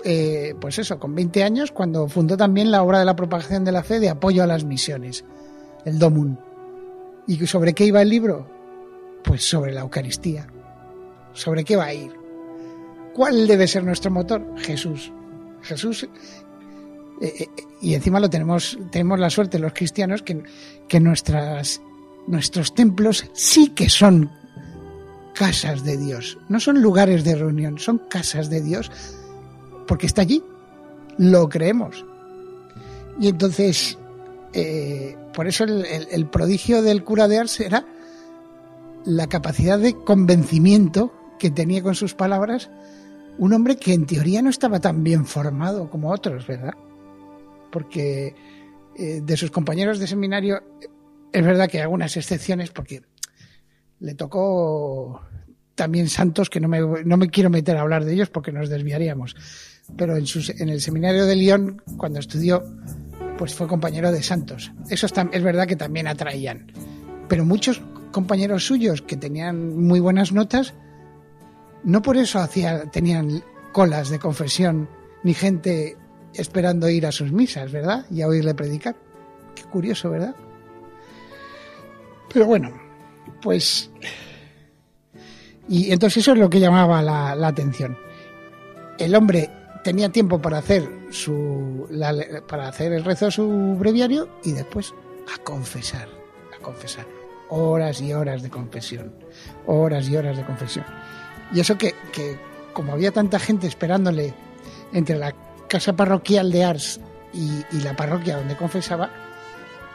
Eh, 0.05 0.55
pues 0.61 0.79
eso, 0.79 0.99
con 0.99 1.15
20 1.15 1.43
años, 1.43 1.73
cuando 1.73 2.07
fundó 2.07 2.37
también 2.37 2.71
la 2.71 2.83
obra 2.83 2.99
de 2.99 3.07
la 3.07 3.17
propagación 3.17 3.65
de 3.65 3.73
la 3.73 3.83
fe 3.83 3.99
de 3.99 4.11
apoyo 4.11 4.43
a 4.43 4.47
las 4.47 4.63
misiones, 4.63 5.25
el 5.87 5.99
Domun. 5.99 6.39
¿Y 7.27 7.47
sobre 7.47 7.73
qué 7.73 7.87
iba 7.87 8.03
el 8.03 8.11
libro? 8.11 8.47
Pues 9.25 9.43
sobre 9.49 9.73
la 9.73 9.81
Eucaristía. 9.81 10.47
¿Sobre 11.33 11.65
qué 11.65 11.77
va 11.77 11.87
a 11.87 11.95
ir? 11.95 12.13
¿Cuál 13.15 13.47
debe 13.47 13.67
ser 13.67 13.85
nuestro 13.85 14.11
motor? 14.11 14.45
Jesús. 14.59 15.11
Jesús. 15.63 16.07
Eh, 17.21 17.35
eh, 17.41 17.49
y 17.81 17.95
encima 17.95 18.21
lo 18.21 18.31
tenemos, 18.31 18.79
tenemos 18.91 19.19
la 19.19 19.31
suerte 19.31 19.59
los 19.59 19.73
cristianos 19.73 20.23
que, 20.23 21.01
nuestras, 21.01 21.81
nuestros 22.27 22.75
templos 22.75 23.29
sí 23.33 23.69
que 23.71 23.89
son 23.89 24.31
casas 25.35 25.85
de 25.85 25.97
Dios. 25.97 26.39
No 26.49 26.61
son 26.61 26.81
lugares 26.81 27.25
de 27.25 27.35
reunión, 27.35 27.79
son 27.79 27.99
casas 27.99 28.51
de 28.51 28.61
Dios 28.61 28.91
porque 29.87 30.07
está 30.07 30.23
allí. 30.23 30.43
Lo 31.17 31.49
creemos. 31.49 32.05
Y 33.21 33.29
entonces, 33.29 33.99
eh, 34.53 35.17
por 35.35 35.49
eso 35.49 35.65
el, 35.65 35.85
el, 36.11 36.27
prodigio 36.27 36.83
del 36.83 37.03
cura 37.03 37.27
de 37.27 37.39
Ars 37.39 37.59
era 37.61 37.85
la 39.05 39.27
capacidad 39.27 39.79
de 39.79 39.95
convencimiento 39.95 41.13
que 41.39 41.51
tenía 41.51 41.83
con 41.83 41.95
sus 41.95 42.15
palabras 42.15 42.71
un 43.39 43.53
hombre 43.53 43.77
que 43.77 43.95
en 43.95 44.07
teoría 44.07 44.43
no 44.43 44.51
estaba 44.51 44.81
tan 44.81 45.03
bien 45.05 45.25
formado 45.25 45.89
como 45.91 46.11
otros, 46.11 46.47
¿verdad? 46.47 46.75
Porque 47.71 48.35
eh, 48.97 49.21
de 49.23 49.37
sus 49.37 49.51
compañeros 49.51 49.99
de 49.99 50.07
seminario 50.07 50.63
es 51.33 51.45
verdad 51.45 51.69
que 51.69 51.79
hay 51.79 51.83
algunas 51.83 52.17
excepciones 52.17 52.71
porque 52.71 53.03
le 54.01 54.15
tocó 54.15 55.23
también 55.75 56.09
santos 56.09 56.51
que 56.51 56.61
no 56.61 56.69
me, 56.69 56.81
no 57.05 57.17
me 57.17 57.29
quiero 57.29 57.51
meter 57.51 57.77
a 57.77 57.83
hablar 57.83 58.05
de 58.05 58.15
ellos 58.15 58.31
porque 58.31 58.53
nos 58.53 58.69
desviaríamos 58.69 59.37
pero 59.97 60.17
en, 60.17 60.27
sus, 60.27 60.51
en 60.51 60.69
el 60.69 60.81
seminario 60.81 61.27
de 61.27 61.37
Lyon, 61.37 61.83
cuando 61.97 62.21
estudió, 62.21 62.63
pues 63.37 63.55
fue 63.55 63.67
compañero 63.67 64.13
de 64.13 64.23
Santos. 64.23 64.73
Eso 64.91 65.07
es, 65.07 65.13
es 65.33 65.43
verdad 65.43 65.67
que 65.67 65.77
también 65.77 66.07
atraían. 66.07 66.73
Pero 67.29 67.45
muchos 67.45 67.81
compañeros 68.11 68.67
suyos 68.67 69.03
que 69.03 69.17
tenían 69.17 69.77
muy 69.77 70.01
buenas 70.01 70.33
notas, 70.33 70.75
no 71.85 72.03
por 72.03 72.17
eso 72.17 72.41
hacía, 72.41 72.91
tenían 72.91 73.43
colas 73.73 74.11
de 74.11 74.19
confesión 74.19 74.89
ni 75.23 75.35
gente 75.35 75.97
esperando 76.35 76.89
ir 76.89 77.07
a 77.07 77.13
sus 77.13 77.33
misas, 77.33 77.73
¿verdad? 77.73 78.07
Y 78.11 78.23
a 78.23 78.29
oírle 78.29 78.55
predicar. 78.55 78.97
Qué 79.55 79.65
curioso, 79.65 80.11
¿verdad? 80.11 80.35
Pero 82.33 82.47
bueno, 82.47 82.73
pues... 83.43 83.91
Y 85.69 85.93
entonces 85.93 86.23
eso 86.23 86.33
es 86.33 86.39
lo 86.39 86.49
que 86.49 86.61
llamaba 86.61 87.03
la, 87.03 87.47
atención. 87.47 87.97
El 88.99 89.15
hombre 89.15 89.51
tenía 89.85 90.09
tiempo 90.09 90.41
para 90.41 90.59
hacer 90.59 90.89
su 91.11 91.87
para 92.49 92.69
hacer 92.69 92.93
el 92.93 93.05
rezo 93.05 93.27
de 93.27 93.31
su 93.31 93.77
breviario 93.79 94.29
y 94.45 94.53
después 94.53 94.95
a 95.35 95.43
confesar, 95.43 96.09
a 96.59 96.63
confesar. 96.63 97.07
Horas 97.51 98.01
y 98.01 98.13
horas 98.15 98.43
de 98.43 98.51
confesión, 98.51 99.13
horas 99.67 100.09
y 100.09 100.17
horas 100.17 100.39
de 100.39 100.45
confesión. 100.45 100.87
Y 101.53 101.61
eso 101.61 101.77
que, 101.77 101.95
que 102.13 102.39
como 102.73 102.93
había 102.93 103.13
tanta 103.13 103.39
gente 103.39 103.67
esperándole 103.67 104.33
entre 104.93 105.19
la 105.19 105.35
casa 105.69 105.95
parroquial 105.95 106.51
de 106.51 106.65
Ars 106.65 107.01
y, 107.33 107.63
la 107.83 107.95
parroquia 107.95 108.37
donde 108.37 108.57
confesaba, 108.57 109.11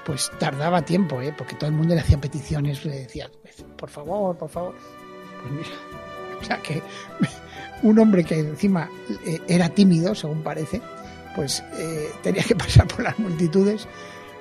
pues 0.06 0.32
tardaba 0.40 0.84
tiempo, 0.84 1.22
¿eh? 1.22 1.34
porque 1.38 1.56
todo 1.56 1.70
el 1.70 1.76
mundo 1.76 1.96
le 1.96 2.02
hacía 2.02 2.20
peticiones, 2.20 2.86
le 2.86 3.00
decía, 3.00 3.30
por 3.78 3.90
favor, 3.90 4.38
por 4.38 4.50
favor. 4.50 4.76
Pues 5.42 5.54
mira, 5.54 5.70
o 6.42 6.44
sea 6.44 6.58
que 6.58 6.82
un 7.84 8.00
hombre 8.00 8.24
que 8.24 8.40
encima 8.40 8.90
eh, 9.26 9.40
era 9.48 9.70
tímido, 9.70 10.16
según 10.16 10.44
parece, 10.44 10.82
pues 11.36 11.64
eh, 11.74 12.10
tenía 12.22 12.44
que 12.44 12.56
pasar 12.64 12.88
por 12.88 13.04
las 13.04 13.18
multitudes 13.20 13.88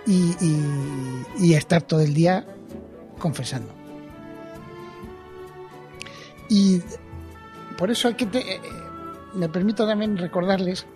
y, 0.06 1.54
estar 1.54 1.82
todo 1.82 2.00
el 2.00 2.14
día 2.14 2.44
confesando. 3.18 3.72
Y 6.48 6.80
por 7.78 7.90
eso 7.90 8.08
hay 8.08 8.14
que 8.14 8.24
eh, 8.38 8.60
me 9.34 9.48
permito 9.48 9.86
también 9.86 10.18
recordarles 10.18 10.86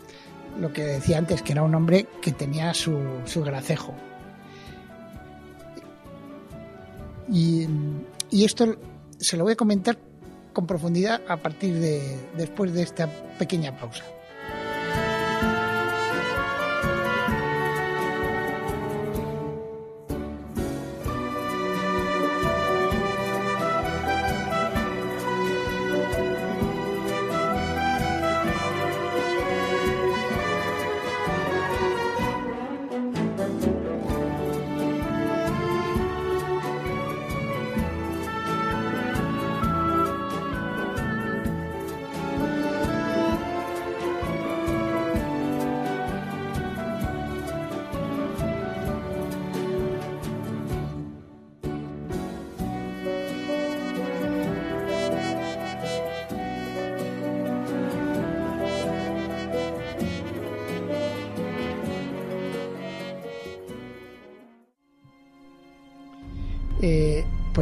lo 0.60 0.72
que 0.72 0.82
decía 0.84 1.18
antes, 1.18 1.42
que 1.42 1.52
era 1.52 1.62
un 1.62 1.74
hombre 1.74 2.06
que 2.22 2.32
tenía 2.32 2.74
su, 2.74 2.98
su 3.24 3.42
gracejo. 3.42 3.94
Y, 7.28 7.66
y 8.30 8.44
esto 8.44 8.76
se 9.18 9.36
lo 9.36 9.44
voy 9.44 9.54
a 9.54 9.56
comentar 9.56 9.98
con 10.52 10.66
profundidad 10.66 11.20
a 11.28 11.36
partir 11.36 11.74
de 11.74 12.18
después 12.36 12.72
de 12.72 12.82
esta 12.82 13.08
pequeña 13.38 13.76
pausa. 13.76 14.04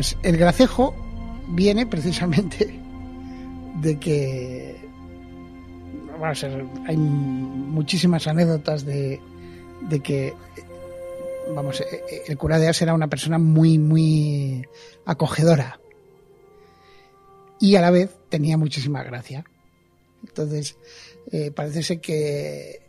Pues 0.04 0.18
el 0.22 0.36
gracejo 0.36 0.94
viene 1.48 1.86
precisamente 1.86 2.78
de 3.80 3.98
que 3.98 4.76
hay 6.86 6.96
muchísimas 6.96 8.26
anécdotas 8.26 8.84
de, 8.84 9.18
que 10.02 10.34
vamos, 11.54 11.80
eh, 11.80 12.02
eh, 12.10 12.22
el 12.26 12.36
cura 12.36 12.58
de 12.58 12.68
Ars 12.68 12.82
era 12.82 12.92
una 12.92 13.08
persona 13.08 13.38
muy, 13.38 13.78
muy 13.78 14.66
acogedora 15.06 15.80
y 17.58 17.76
a 17.76 17.80
la 17.80 17.90
vez 17.90 18.10
tenía 18.28 18.58
muchísima 18.58 19.02
gracia. 19.02 19.44
Entonces, 20.22 20.76
eh, 21.32 21.50
parece 21.50 21.82
ser 21.82 22.00
que 22.00 22.82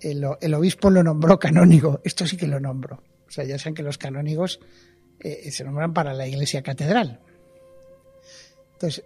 el, 0.00 0.24
obispo 0.24 0.90
lo 0.90 1.04
nombró 1.04 1.38
canónigo. 1.38 2.00
Esto 2.02 2.26
sí 2.26 2.36
que 2.36 2.48
lo 2.48 2.58
nombro. 2.58 3.02
O 3.28 3.30
sea, 3.30 3.44
ya 3.44 3.56
saben 3.56 3.74
que 3.74 3.82
los 3.84 3.98
canónigos 3.98 4.58
se 5.20 5.64
nombran 5.64 5.92
para 5.92 6.14
la 6.14 6.26
iglesia 6.26 6.62
catedral. 6.62 7.20
Entonces, 8.74 9.04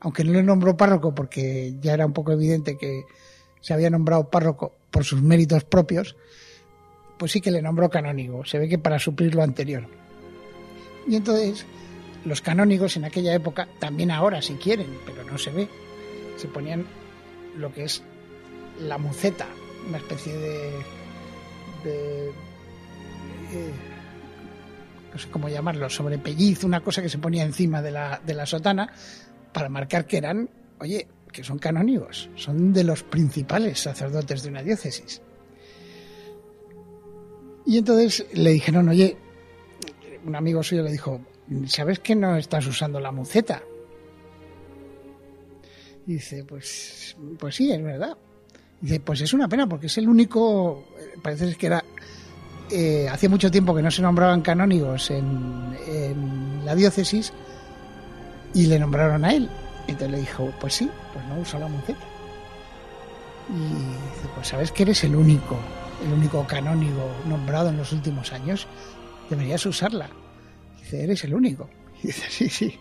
aunque 0.00 0.24
no 0.24 0.32
le 0.32 0.42
nombró 0.42 0.76
párroco 0.76 1.14
porque 1.14 1.74
ya 1.80 1.94
era 1.94 2.06
un 2.06 2.12
poco 2.12 2.32
evidente 2.32 2.76
que 2.76 3.04
se 3.60 3.74
había 3.74 3.90
nombrado 3.90 4.30
párroco 4.30 4.72
por 4.90 5.04
sus 5.04 5.22
méritos 5.22 5.64
propios, 5.64 6.16
pues 7.18 7.32
sí 7.32 7.40
que 7.40 7.50
le 7.50 7.62
nombró 7.62 7.90
canónigo. 7.90 8.44
Se 8.44 8.58
ve 8.58 8.68
que 8.68 8.78
para 8.78 8.98
suplir 8.98 9.34
lo 9.34 9.42
anterior. 9.42 9.86
Y 11.06 11.16
entonces 11.16 11.66
los 12.24 12.40
canónigos 12.40 12.96
en 12.96 13.04
aquella 13.04 13.34
época, 13.34 13.68
también 13.78 14.10
ahora 14.10 14.42
si 14.42 14.54
quieren, 14.54 14.98
pero 15.06 15.24
no 15.24 15.38
se 15.38 15.50
ve, 15.50 15.68
se 16.36 16.48
ponían 16.48 16.86
lo 17.56 17.72
que 17.72 17.84
es 17.84 18.02
la 18.80 18.98
muceta, 18.98 19.46
una 19.88 19.98
especie 19.98 20.36
de, 20.36 20.70
de 21.84 22.28
eh, 22.28 23.72
no 25.12 25.18
sé 25.18 25.28
cómo 25.30 25.48
llamarlo, 25.48 25.88
sobrepelliz, 25.88 26.64
una 26.64 26.80
cosa 26.80 27.02
que 27.02 27.08
se 27.08 27.18
ponía 27.18 27.44
encima 27.44 27.82
de 27.82 27.90
la, 27.90 28.20
de 28.24 28.34
la 28.34 28.46
sotana 28.46 28.92
para 29.52 29.68
marcar 29.68 30.06
que 30.06 30.18
eran, 30.18 30.48
oye, 30.80 31.08
que 31.32 31.44
son 31.44 31.58
canónigos, 31.58 32.30
son 32.34 32.72
de 32.72 32.84
los 32.84 33.02
principales 33.02 33.80
sacerdotes 33.80 34.42
de 34.42 34.48
una 34.48 34.62
diócesis. 34.62 35.22
Y 37.66 37.78
entonces 37.78 38.26
le 38.32 38.50
dijeron, 38.50 38.88
oye, 38.88 39.16
un 40.24 40.34
amigo 40.34 40.62
suyo 40.62 40.82
le 40.82 40.92
dijo, 40.92 41.20
¿sabes 41.66 41.98
que 41.98 42.14
no 42.14 42.36
estás 42.36 42.66
usando 42.66 43.00
la 43.00 43.12
muceta? 43.12 43.62
Y 46.06 46.14
dice, 46.14 46.44
pues, 46.44 47.16
pues 47.38 47.54
sí, 47.54 47.70
es 47.70 47.82
verdad. 47.82 48.16
dice, 48.80 49.00
pues 49.00 49.20
es 49.20 49.34
una 49.34 49.48
pena 49.48 49.68
porque 49.68 49.86
es 49.86 49.98
el 49.98 50.08
único, 50.08 50.88
parece 51.22 51.54
que 51.56 51.66
era, 51.66 51.84
eh, 52.70 53.08
hacía 53.10 53.28
mucho 53.28 53.50
tiempo 53.50 53.74
que 53.74 53.82
no 53.82 53.90
se 53.90 54.02
nombraban 54.02 54.42
canónigos 54.42 55.10
en, 55.10 55.76
en 55.86 56.64
la 56.64 56.74
diócesis 56.74 57.32
y 58.54 58.66
le 58.66 58.78
nombraron 58.78 59.24
a 59.24 59.32
él. 59.32 59.48
Entonces 59.86 60.10
le 60.10 60.18
dijo, 60.18 60.52
pues 60.60 60.74
sí, 60.74 60.90
pues 61.12 61.24
no 61.26 61.38
usa 61.40 61.58
la 61.58 61.68
muceta. 61.68 62.04
Y 63.50 63.74
dice, 63.74 64.28
pues 64.34 64.48
sabes 64.48 64.72
que 64.72 64.82
eres 64.82 65.02
el 65.04 65.16
único 65.16 65.56
el 66.04 66.12
único 66.12 66.46
canónigo 66.46 67.10
nombrado 67.26 67.68
en 67.68 67.76
los 67.76 67.92
últimos 67.92 68.32
años, 68.32 68.66
deberías 69.28 69.64
usarla. 69.66 70.08
Dice, 70.78 71.02
eres 71.02 71.24
el 71.24 71.34
único. 71.34 71.68
dice, 72.02 72.26
sí, 72.28 72.48
sí. 72.48 72.78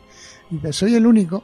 Dice, 0.49 0.73
soy 0.73 0.95
el 0.95 1.05
único 1.05 1.43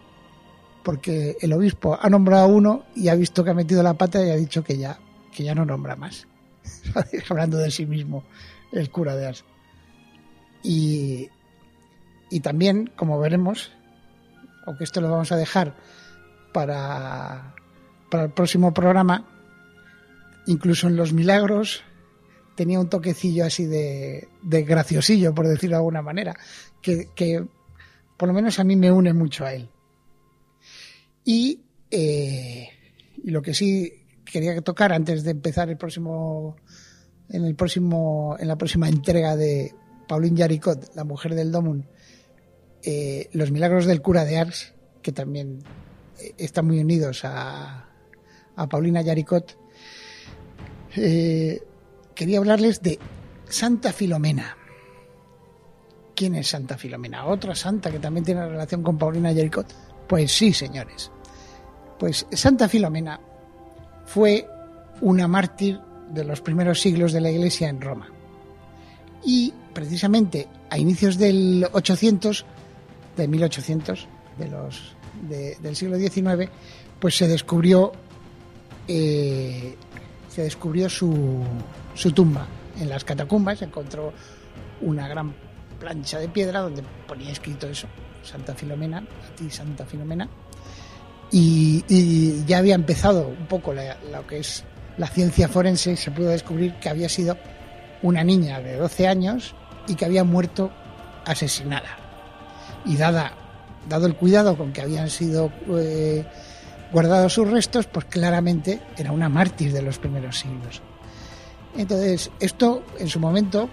porque 0.83 1.37
el 1.39 1.53
obispo 1.53 1.97
ha 1.99 2.09
nombrado 2.09 2.43
a 2.43 2.47
uno 2.47 2.83
y 2.95 3.07
ha 3.07 3.15
visto 3.15 3.43
que 3.43 3.51
ha 3.51 3.55
metido 3.55 3.81
la 3.81 3.93
pata 3.93 4.25
y 4.25 4.29
ha 4.29 4.35
dicho 4.35 4.63
que 4.63 4.77
ya, 4.77 4.99
que 5.31 5.43
ya 5.43 5.55
no 5.55 5.65
nombra 5.65 5.95
más. 5.95 6.27
Hablando 7.29 7.57
de 7.57 7.71
sí 7.71 7.85
mismo, 7.85 8.23
el 8.71 8.89
cura 8.89 9.15
de 9.15 9.27
Ars. 9.27 9.45
Y, 10.63 11.29
y 12.29 12.39
también, 12.39 12.91
como 12.95 13.19
veremos, 13.19 13.71
aunque 14.65 14.83
esto 14.83 15.01
lo 15.01 15.09
vamos 15.09 15.31
a 15.31 15.37
dejar 15.37 15.75
para, 16.53 17.53
para 18.09 18.25
el 18.25 18.31
próximo 18.31 18.73
programa, 18.73 19.27
incluso 20.45 20.87
en 20.87 20.95
los 20.95 21.13
milagros 21.13 21.83
tenía 22.55 22.79
un 22.79 22.89
toquecillo 22.89 23.45
así 23.45 23.65
de, 23.65 24.27
graciosillo, 24.41 25.33
por 25.33 25.47
decirlo 25.47 25.75
de 25.75 25.79
alguna 25.79 26.01
manera, 26.01 26.35
que, 26.81 27.45
por 28.17 28.27
lo 28.27 28.33
menos 28.33 28.59
a 28.59 28.63
mí 28.63 28.75
me 28.75 28.91
une 28.91 29.13
mucho 29.13 29.45
a 29.45 29.53
él. 29.53 29.69
Y, 31.25 31.61
eh, 31.89 32.69
y 33.23 33.31
lo 33.31 33.41
que 33.41 33.53
sí 33.53 34.02
quería 34.33 34.59
tocar 34.61 34.91
antes 34.91 35.23
de 35.23 35.29
empezar 35.29 35.69
el 35.69 35.77
próximo, 35.77 36.55
en 37.29 37.45
el 37.45 37.53
próximo, 37.53 38.35
en 38.39 38.47
la 38.47 38.57
próxima 38.57 38.89
entrega 38.89 39.35
de 39.35 39.75
Pauline 40.07 40.37
Yaricot, 40.37 40.95
la 40.95 41.03
mujer 41.03 41.35
del 41.35 41.51
Domun, 41.51 41.85
eh, 42.81 43.29
los 43.33 43.51
milagros 43.51 43.85
del 43.85 44.01
cura 44.01 44.25
de 44.25 44.39
Ars, 44.39 44.73
que 45.03 45.11
también 45.11 45.59
eh, 46.19 46.33
están 46.39 46.65
muy 46.65 46.79
unidos 46.79 47.23
a, 47.25 47.91
a 48.55 48.67
Paulina 48.67 49.03
Yaricot, 49.03 49.55
eh, 50.95 51.61
quería 52.15 52.39
hablarles 52.39 52.81
de 52.81 52.97
Santa 53.47 53.93
Filomena. 53.93 54.57
¿Quién 56.15 56.33
es 56.33 56.47
Santa 56.47 56.75
Filomena? 56.75 57.27
¿Otra 57.27 57.53
santa 57.53 57.91
que 57.91 57.99
también 57.99 58.25
tiene 58.25 58.47
relación 58.47 58.81
con 58.81 58.97
Paulina 58.97 59.31
Jericot? 59.31 59.67
Pues 60.07 60.31
sí, 60.31 60.53
señores. 60.53 61.11
Pues 61.99 62.25
Santa 62.31 62.67
Filomena 62.67 63.19
fue 64.13 64.47
una 65.01 65.27
mártir 65.27 65.79
de 66.13 66.23
los 66.23 66.39
primeros 66.39 66.79
siglos 66.79 67.13
de 67.13 67.21
la 67.21 67.31
Iglesia 67.31 67.67
en 67.67 67.81
Roma. 67.81 68.09
Y 69.25 69.51
precisamente 69.73 70.47
a 70.69 70.77
inicios 70.77 71.17
del 71.17 71.67
800, 71.71 72.45
de 73.17 73.27
1800, 73.27 74.07
de 74.37 74.47
los, 74.49 74.95
del 75.27 75.75
siglo 75.75 75.97
XIX, 75.97 76.47
pues 76.99 77.17
se 77.17 77.27
descubrió 77.27 77.91
eh, 78.87 79.75
se 80.29 80.43
descubrió 80.43 80.89
su, 80.89 81.43
su 81.95 82.11
tumba. 82.11 82.45
En 82.79 82.89
las 82.89 83.03
catacumbas 83.03 83.57
se 83.59 83.65
encontró 83.65 84.13
una 84.81 85.07
gran 85.07 85.33
plancha 85.79 86.19
de 86.19 86.29
piedra 86.29 86.59
donde 86.59 86.83
ponía 87.07 87.31
escrito 87.31 87.65
eso, 87.67 87.87
Santa 88.21 88.53
Filomena, 88.53 88.99
a 88.99 89.35
ti 89.35 89.49
Santa 89.49 89.87
Filomena. 89.87 90.29
Y, 91.35 92.45
ya 92.45 92.59
había 92.59 92.75
empezado 92.75 93.27
un 93.27 93.47
poco 93.47 93.73
lo 93.73 94.27
que 94.27 94.37
es 94.37 94.63
la 94.97 95.07
ciencia 95.07 95.47
forense 95.47 95.93
y 95.93 95.97
se 95.97 96.11
pudo 96.11 96.29
descubrir 96.29 96.75
que 96.75 96.89
había 96.89 97.09
sido 97.09 97.35
una 98.03 98.23
niña 98.23 98.59
de 98.61 98.77
12 98.77 99.07
años 99.07 99.55
y 99.87 99.95
que 99.95 100.05
había 100.05 100.23
muerto 100.23 100.71
asesinada. 101.25 101.97
Y 102.85 102.97
dada, 102.97 103.33
dado 103.89 104.05
el 104.05 104.15
cuidado 104.15 104.55
con 104.55 104.73
que 104.73 104.81
habían 104.81 105.09
sido 105.09 105.51
eh, 105.71 106.23
guardados 106.91 107.33
sus 107.33 107.49
restos, 107.49 107.87
pues 107.87 108.05
claramente 108.05 108.79
era 108.95 109.11
una 109.11 109.27
mártir 109.27 109.73
de 109.73 109.81
los 109.81 109.97
primeros 109.97 110.37
siglos. 110.37 110.83
Entonces, 111.75 112.29
esto 112.39 112.83
en 112.99 113.07
su 113.07 113.19
momento, 113.19 113.67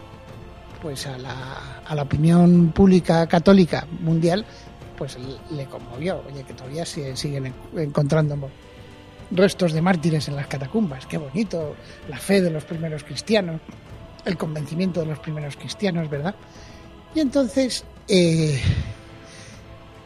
pues 0.80 1.06
a 1.06 1.18
la, 1.18 1.82
a 1.86 1.94
la 1.94 2.02
opinión 2.02 2.72
pública 2.72 3.26
católica 3.26 3.86
mundial, 4.00 4.46
pues 5.00 5.16
le 5.50 5.64
conmovió. 5.64 6.22
Oye, 6.28 6.44
que 6.44 6.52
todavía 6.52 6.84
siguen 6.84 7.54
encontrando 7.74 8.50
restos 9.30 9.72
de 9.72 9.80
mártires 9.80 10.28
en 10.28 10.36
las 10.36 10.46
catacumbas. 10.46 11.06
Qué 11.06 11.16
bonito, 11.16 11.74
la 12.10 12.18
fe 12.18 12.42
de 12.42 12.50
los 12.50 12.64
primeros 12.64 13.02
cristianos, 13.02 13.62
el 14.26 14.36
convencimiento 14.36 15.00
de 15.00 15.06
los 15.06 15.18
primeros 15.18 15.56
cristianos, 15.56 16.10
¿verdad? 16.10 16.34
Y 17.14 17.20
entonces, 17.20 17.84
eh, 18.08 18.60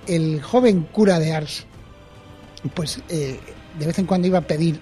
el 0.07 0.41
joven 0.41 0.85
cura 0.85 1.19
de 1.19 1.33
Ars, 1.33 1.67
pues 2.73 3.03
eh, 3.09 3.41
de 3.77 3.87
vez 3.87 3.99
en 3.99 4.07
cuando 4.07 4.29
iba 4.29 4.39
a 4.39 4.47
pedir 4.47 4.81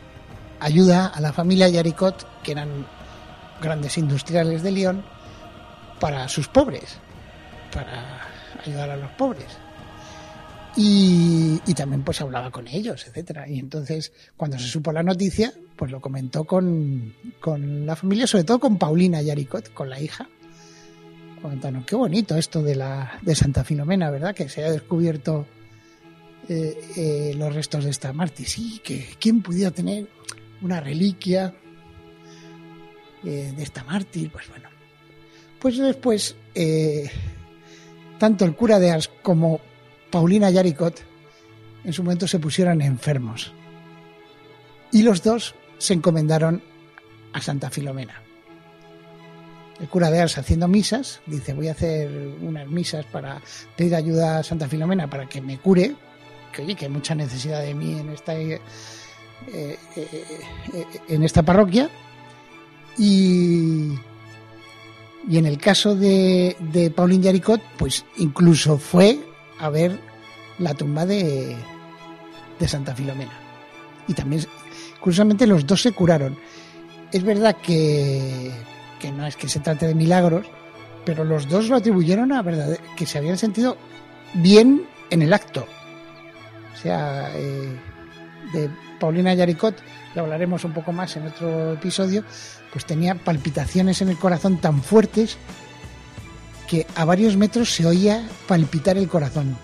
ayuda 0.61 1.07
a 1.07 1.23
la 1.23 1.33
familia 1.33 1.71
Yaricot, 1.71 2.43
que 2.43 2.53
eran 2.53 2.87
grandes 3.63 3.97
industriales 3.97 4.63
de 4.63 4.73
León, 4.73 5.05
para 6.01 6.29
sus 6.29 6.49
pobres, 6.49 6.99
para 7.73 8.29
ayudar 8.63 8.91
a 8.91 8.97
los 8.99 9.11
pobres. 9.13 9.62
Y, 10.77 11.59
también 11.75 12.03
pues 12.03 12.21
hablaba 12.21 12.51
con 12.51 12.67
ellos, 12.69 13.07
etcétera. 13.07 13.49
Y 13.49 13.59
entonces, 13.59 14.13
cuando 14.37 14.59
se 14.59 14.69
supo 14.69 14.93
la 14.93 15.03
noticia, 15.03 15.53
pues 15.77 15.91
lo 15.91 16.01
comentó 16.01 16.45
con, 16.45 17.15
con 17.41 17.87
la 17.87 17.97
familia, 17.97 18.27
sobre 18.27 18.45
todo 18.45 18.59
con 18.59 18.79
Paulina 18.79 19.21
Yaricot, 19.21 19.73
con 19.75 19.91
la 19.91 20.01
hija. 20.01 20.29
Comentaron, 21.41 21.85
qué 21.85 21.97
bonito 21.97 22.37
esto 22.37 22.63
de 22.63 22.77
la 22.77 23.19
de 23.23 23.35
Santa 23.35 23.65
Filomena, 23.65 24.11
¿verdad? 24.11 24.35
Que 24.35 24.49
se 24.49 24.63
haya 24.63 24.73
descubierto 24.73 25.47
eh, 26.49 26.79
eh, 26.97 27.35
los 27.37 27.55
restos 27.55 27.85
de 27.85 27.91
esta 27.91 28.13
mártir. 28.13 28.47
Sí, 28.47 28.81
que 28.83 29.07
quién 29.21 29.43
pudiera 29.43 29.71
tener 29.71 30.09
una 30.63 30.81
reliquia 30.81 31.55
eh, 33.25 33.53
de 33.57 33.63
esta 33.63 33.85
mártir, 33.85 34.31
pues 34.31 34.49
bueno. 34.49 34.69
Pues 35.59 35.79
después, 35.79 36.35
tanto 38.19 38.45
el 38.45 38.57
cura 38.57 38.81
de 38.81 38.91
Ars 38.91 39.11
como 39.23 39.61
Paulina 40.13 40.51
Yaricot 40.51 41.03
en 41.85 41.93
su 41.93 42.05
momento 42.05 42.29
se 42.29 42.39
pusieron 42.39 42.81
enfermos. 42.81 43.53
Y 44.93 45.03
los 45.03 45.23
dos 45.23 45.55
se 45.79 45.95
encomendaron 45.95 46.63
a 47.33 47.41
Santa 47.41 47.71
Filomena. 47.71 48.23
el 49.81 49.89
cura 49.89 50.11
de 50.11 50.21
Ars 50.21 50.39
haciendo 50.39 50.69
misas, 50.69 51.23
dice 51.27 51.55
voy 51.55 51.69
a 51.69 51.73
hacer 51.73 52.09
unas 52.41 52.69
misas 52.69 53.05
para 53.07 53.41
pedir 53.75 53.97
ayuda 53.97 54.39
a 54.39 54.43
Santa 54.45 54.69
Filomena 54.69 55.09
para 55.09 55.27
que 55.29 55.41
me 55.41 55.59
cure, 55.59 55.97
que 56.53 56.63
oye, 56.63 56.77
que 56.77 56.85
hay 56.85 56.91
mucha 56.91 57.15
necesidad 57.15 57.63
de 57.63 57.75
mí 57.75 57.99
en 57.99 58.11
esta, 58.11 58.35
eh, 58.37 58.61
eh, 59.53 59.79
eh, 59.97 60.87
en 61.09 61.25
esta 61.25 61.43
parroquia. 61.43 61.89
Y, 62.99 63.95
y 65.27 65.39
en 65.39 65.47
el 65.47 65.57
caso 65.57 65.97
de, 65.97 66.55
de 66.61 66.91
Pauline 66.91 67.25
Yaricot, 67.25 67.63
pues 67.79 68.05
incluso 68.19 68.77
fue 68.77 69.32
a 69.63 69.71
ver 69.71 69.99
la 70.59 70.75
tumba 70.75 71.07
de, 71.07 71.57
de 72.59 72.69
Santa 72.69 72.95
Filomena. 72.95 73.33
Y 74.09 74.15
también, 74.15 74.45
curiosamente, 75.01 75.47
los 75.47 75.67
dos 75.67 75.81
se 75.81 75.93
curaron. 75.93 76.37
Es 77.13 77.23
verdad 77.23 77.57
que, 77.63 78.51
que 78.99 79.13
no 79.13 79.25
es 79.25 79.37
que 79.37 79.49
se 79.49 79.61
trate 79.61 79.87
de 79.87 79.95
milagros, 79.95 80.47
pero 81.05 81.25
los 81.25 81.49
dos 81.49 81.69
lo 81.69 81.77
atribuyeron 81.77 82.33
a 82.33 82.43
verdad 82.43 82.77
que 82.97 83.07
se 83.07 83.19
habían 83.19 83.39
sentido 83.39 83.77
bien 84.35 84.85
en 85.11 85.23
el 85.23 85.33
acto. 85.33 85.65
O 86.75 86.77
sea, 86.77 87.31
eh, 87.35 87.77
de 88.53 88.69
Paulina 88.99 89.33
Yaricot, 89.35 89.77
lo 90.17 90.23
hablaremos 90.23 90.65
un 90.65 90.73
poco 90.73 90.93
más 90.93 91.17
en 91.17 91.29
otro 91.29 91.75
episodio, 91.75 92.25
pues 92.73 92.85
tenía 92.85 93.15
palpitaciones 93.15 94.03
en 94.03 94.09
el 94.09 94.19
corazón 94.19 94.59
tan 94.59 94.83
fuertes 94.83 95.39
que 96.73 96.87
a 96.95 97.05
varios 97.05 97.37
metros 97.37 97.75
se 97.75 97.85
oía 97.85 98.27
palpitar 98.49 98.97
el 98.97 99.07
corazón. 99.07 99.59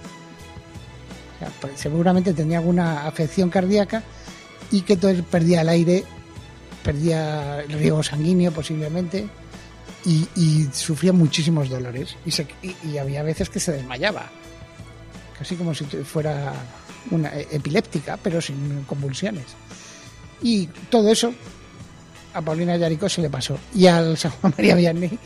Pues, 1.59 1.81
seguramente 1.81 2.35
tenía 2.35 2.59
alguna 2.59 3.07
afección 3.07 3.49
cardíaca 3.49 4.03
y 4.71 4.83
que 4.83 4.99
todo 4.99 5.15
perdía 5.23 5.63
el 5.63 5.71
aire, 5.71 6.05
perdía 6.85 7.63
el 7.63 7.73
riego 7.73 8.03
sanguíneo 8.03 8.53
posiblemente 8.53 9.27
y, 10.05 10.69
sufría 10.71 11.15
muchísimos 11.15 11.71
dolores 11.71 12.15
y, 12.27 12.87
y, 12.87 12.99
había 12.99 13.23
veces 13.23 13.49
que 13.49 13.59
se 13.59 13.73
desmayaba, 13.73 14.29
casi 15.39 15.57
como 15.57 15.73
si 15.73 15.87
fuera 15.87 16.53
una 17.11 17.31
epiléptica, 17.39 18.19
pero 18.23 18.43
sin 18.43 18.83
convulsiones. 18.83 19.47
Y 20.43 20.67
todo 20.91 21.11
eso 21.11 21.33
a 22.35 22.43
Paulina 22.43 22.77
Yaricó 22.77 23.09
se 23.09 23.23
le 23.23 23.31
pasó. 23.31 23.59
Y 23.75 23.87
al 23.87 24.19
San 24.19 24.31
Juan 24.33 24.53
María 24.59 24.75
Vianney, 24.75 25.19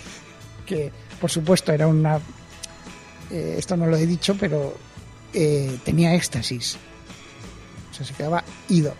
que 0.66 0.90
por 1.20 1.30
supuesto 1.30 1.72
era 1.72 1.86
una... 1.86 2.20
Eh, 3.30 3.56
esto 3.58 3.76
no 3.76 3.86
lo 3.86 3.96
he 3.96 4.06
dicho, 4.06 4.36
pero 4.38 4.76
eh, 5.32 5.78
tenía 5.84 6.14
éxtasis. 6.14 6.76
O 7.90 7.94
sea, 7.94 8.06
se 8.06 8.14
quedaba 8.14 8.44
ido. 8.68 8.94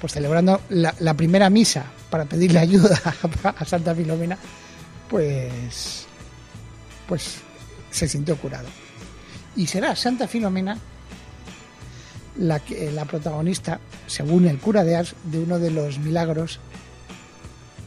Pues 0.00 0.12
celebrando 0.12 0.60
la, 0.68 1.14
primera 1.14 1.48
misa 1.48 1.86
para 2.10 2.26
pedirle 2.26 2.58
ayuda 2.58 3.00
a, 3.44 3.64
Santa 3.64 3.94
Filomena, 3.94 4.36
pues, 5.08 6.06
pues 7.08 7.38
se 7.90 8.06
sintió 8.06 8.36
curado. 8.36 8.68
Y 9.56 9.66
será 9.66 9.96
Santa 9.96 10.28
Filomena 10.28 10.76
la, 12.38 12.60
la 12.92 13.04
protagonista, 13.06 13.80
según 14.06 14.46
el 14.46 14.58
cura 14.58 14.84
de 14.84 14.96
Ars, 14.96 15.14
de 15.24 15.38
uno 15.38 15.58
de 15.58 15.70
los 15.70 15.98
milagros 15.98 16.60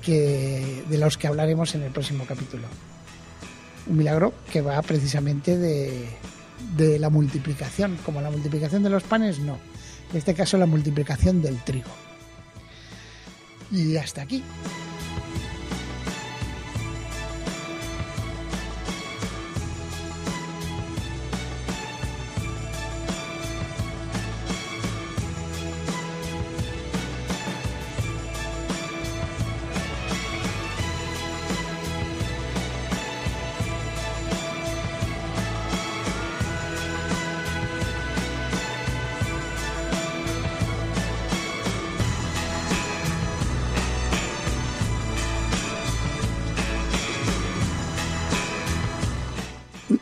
que, 0.02 0.84
de 0.90 0.98
los 0.98 1.18
que 1.18 1.28
hablaremos 1.28 1.76
en 1.76 1.84
el 1.84 1.92
próximo 1.92 2.26
capítulo. 2.26 2.64
Un 3.90 3.98
milagro 3.98 4.34
que 4.52 4.62
va 4.62 4.82
precisamente 4.82 5.58
de, 5.58 6.08
de 6.78 7.00
la 7.00 7.10
multiplicación, 7.10 7.98
como 8.06 8.22
la 8.22 8.30
multiplicación 8.30 8.84
de 8.84 8.90
los 8.90 9.04
panes, 9.04 9.40
no. 9.40 9.58
En 10.12 10.18
este 10.18 10.34
caso 10.34 10.58
la 10.58 10.66
multiplicación 10.66 11.42
del 11.42 11.58
trigo. 11.64 11.90
Y 13.72 13.98
hasta 13.98 14.22
aquí. 14.22 14.44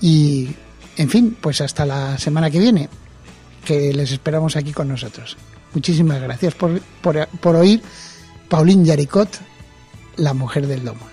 y, 0.00 0.48
en 0.96 1.08
fin, 1.08 1.36
pues 1.40 1.60
hasta 1.60 1.84
la 1.86 2.18
semana 2.18 2.50
que 2.50 2.58
viene, 2.58 2.88
que 3.64 3.92
les 3.92 4.12
esperamos 4.12 4.56
aquí 4.56 4.72
con 4.72 4.88
nosotros. 4.88 5.36
Muchísimas 5.74 6.20
gracias 6.20 6.54
por, 6.54 6.80
por, 7.02 7.56
oír 7.56 7.82
Pauline 8.48 8.84
Yaricot, 8.84 9.28
la 10.16 10.34
mujer 10.34 10.66
del 10.66 10.84
domo. 10.84 11.06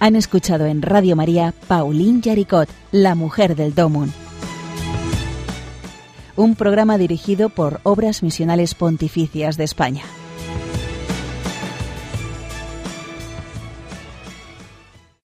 Han 0.00 0.16
escuchado 0.16 0.66
en 0.66 0.82
Radio 0.82 1.16
María 1.16 1.54
Pauline 1.66 2.20
Yaricot, 2.20 2.68
la 2.92 3.14
mujer 3.14 3.56
del 3.56 3.74
Domun. 3.74 4.12
Un 6.36 6.56
programa 6.56 6.98
dirigido 6.98 7.48
por 7.48 7.80
Obras 7.84 8.22
Misionales 8.22 8.74
Pontificias 8.74 9.56
de 9.56 9.64
España. 9.64 10.02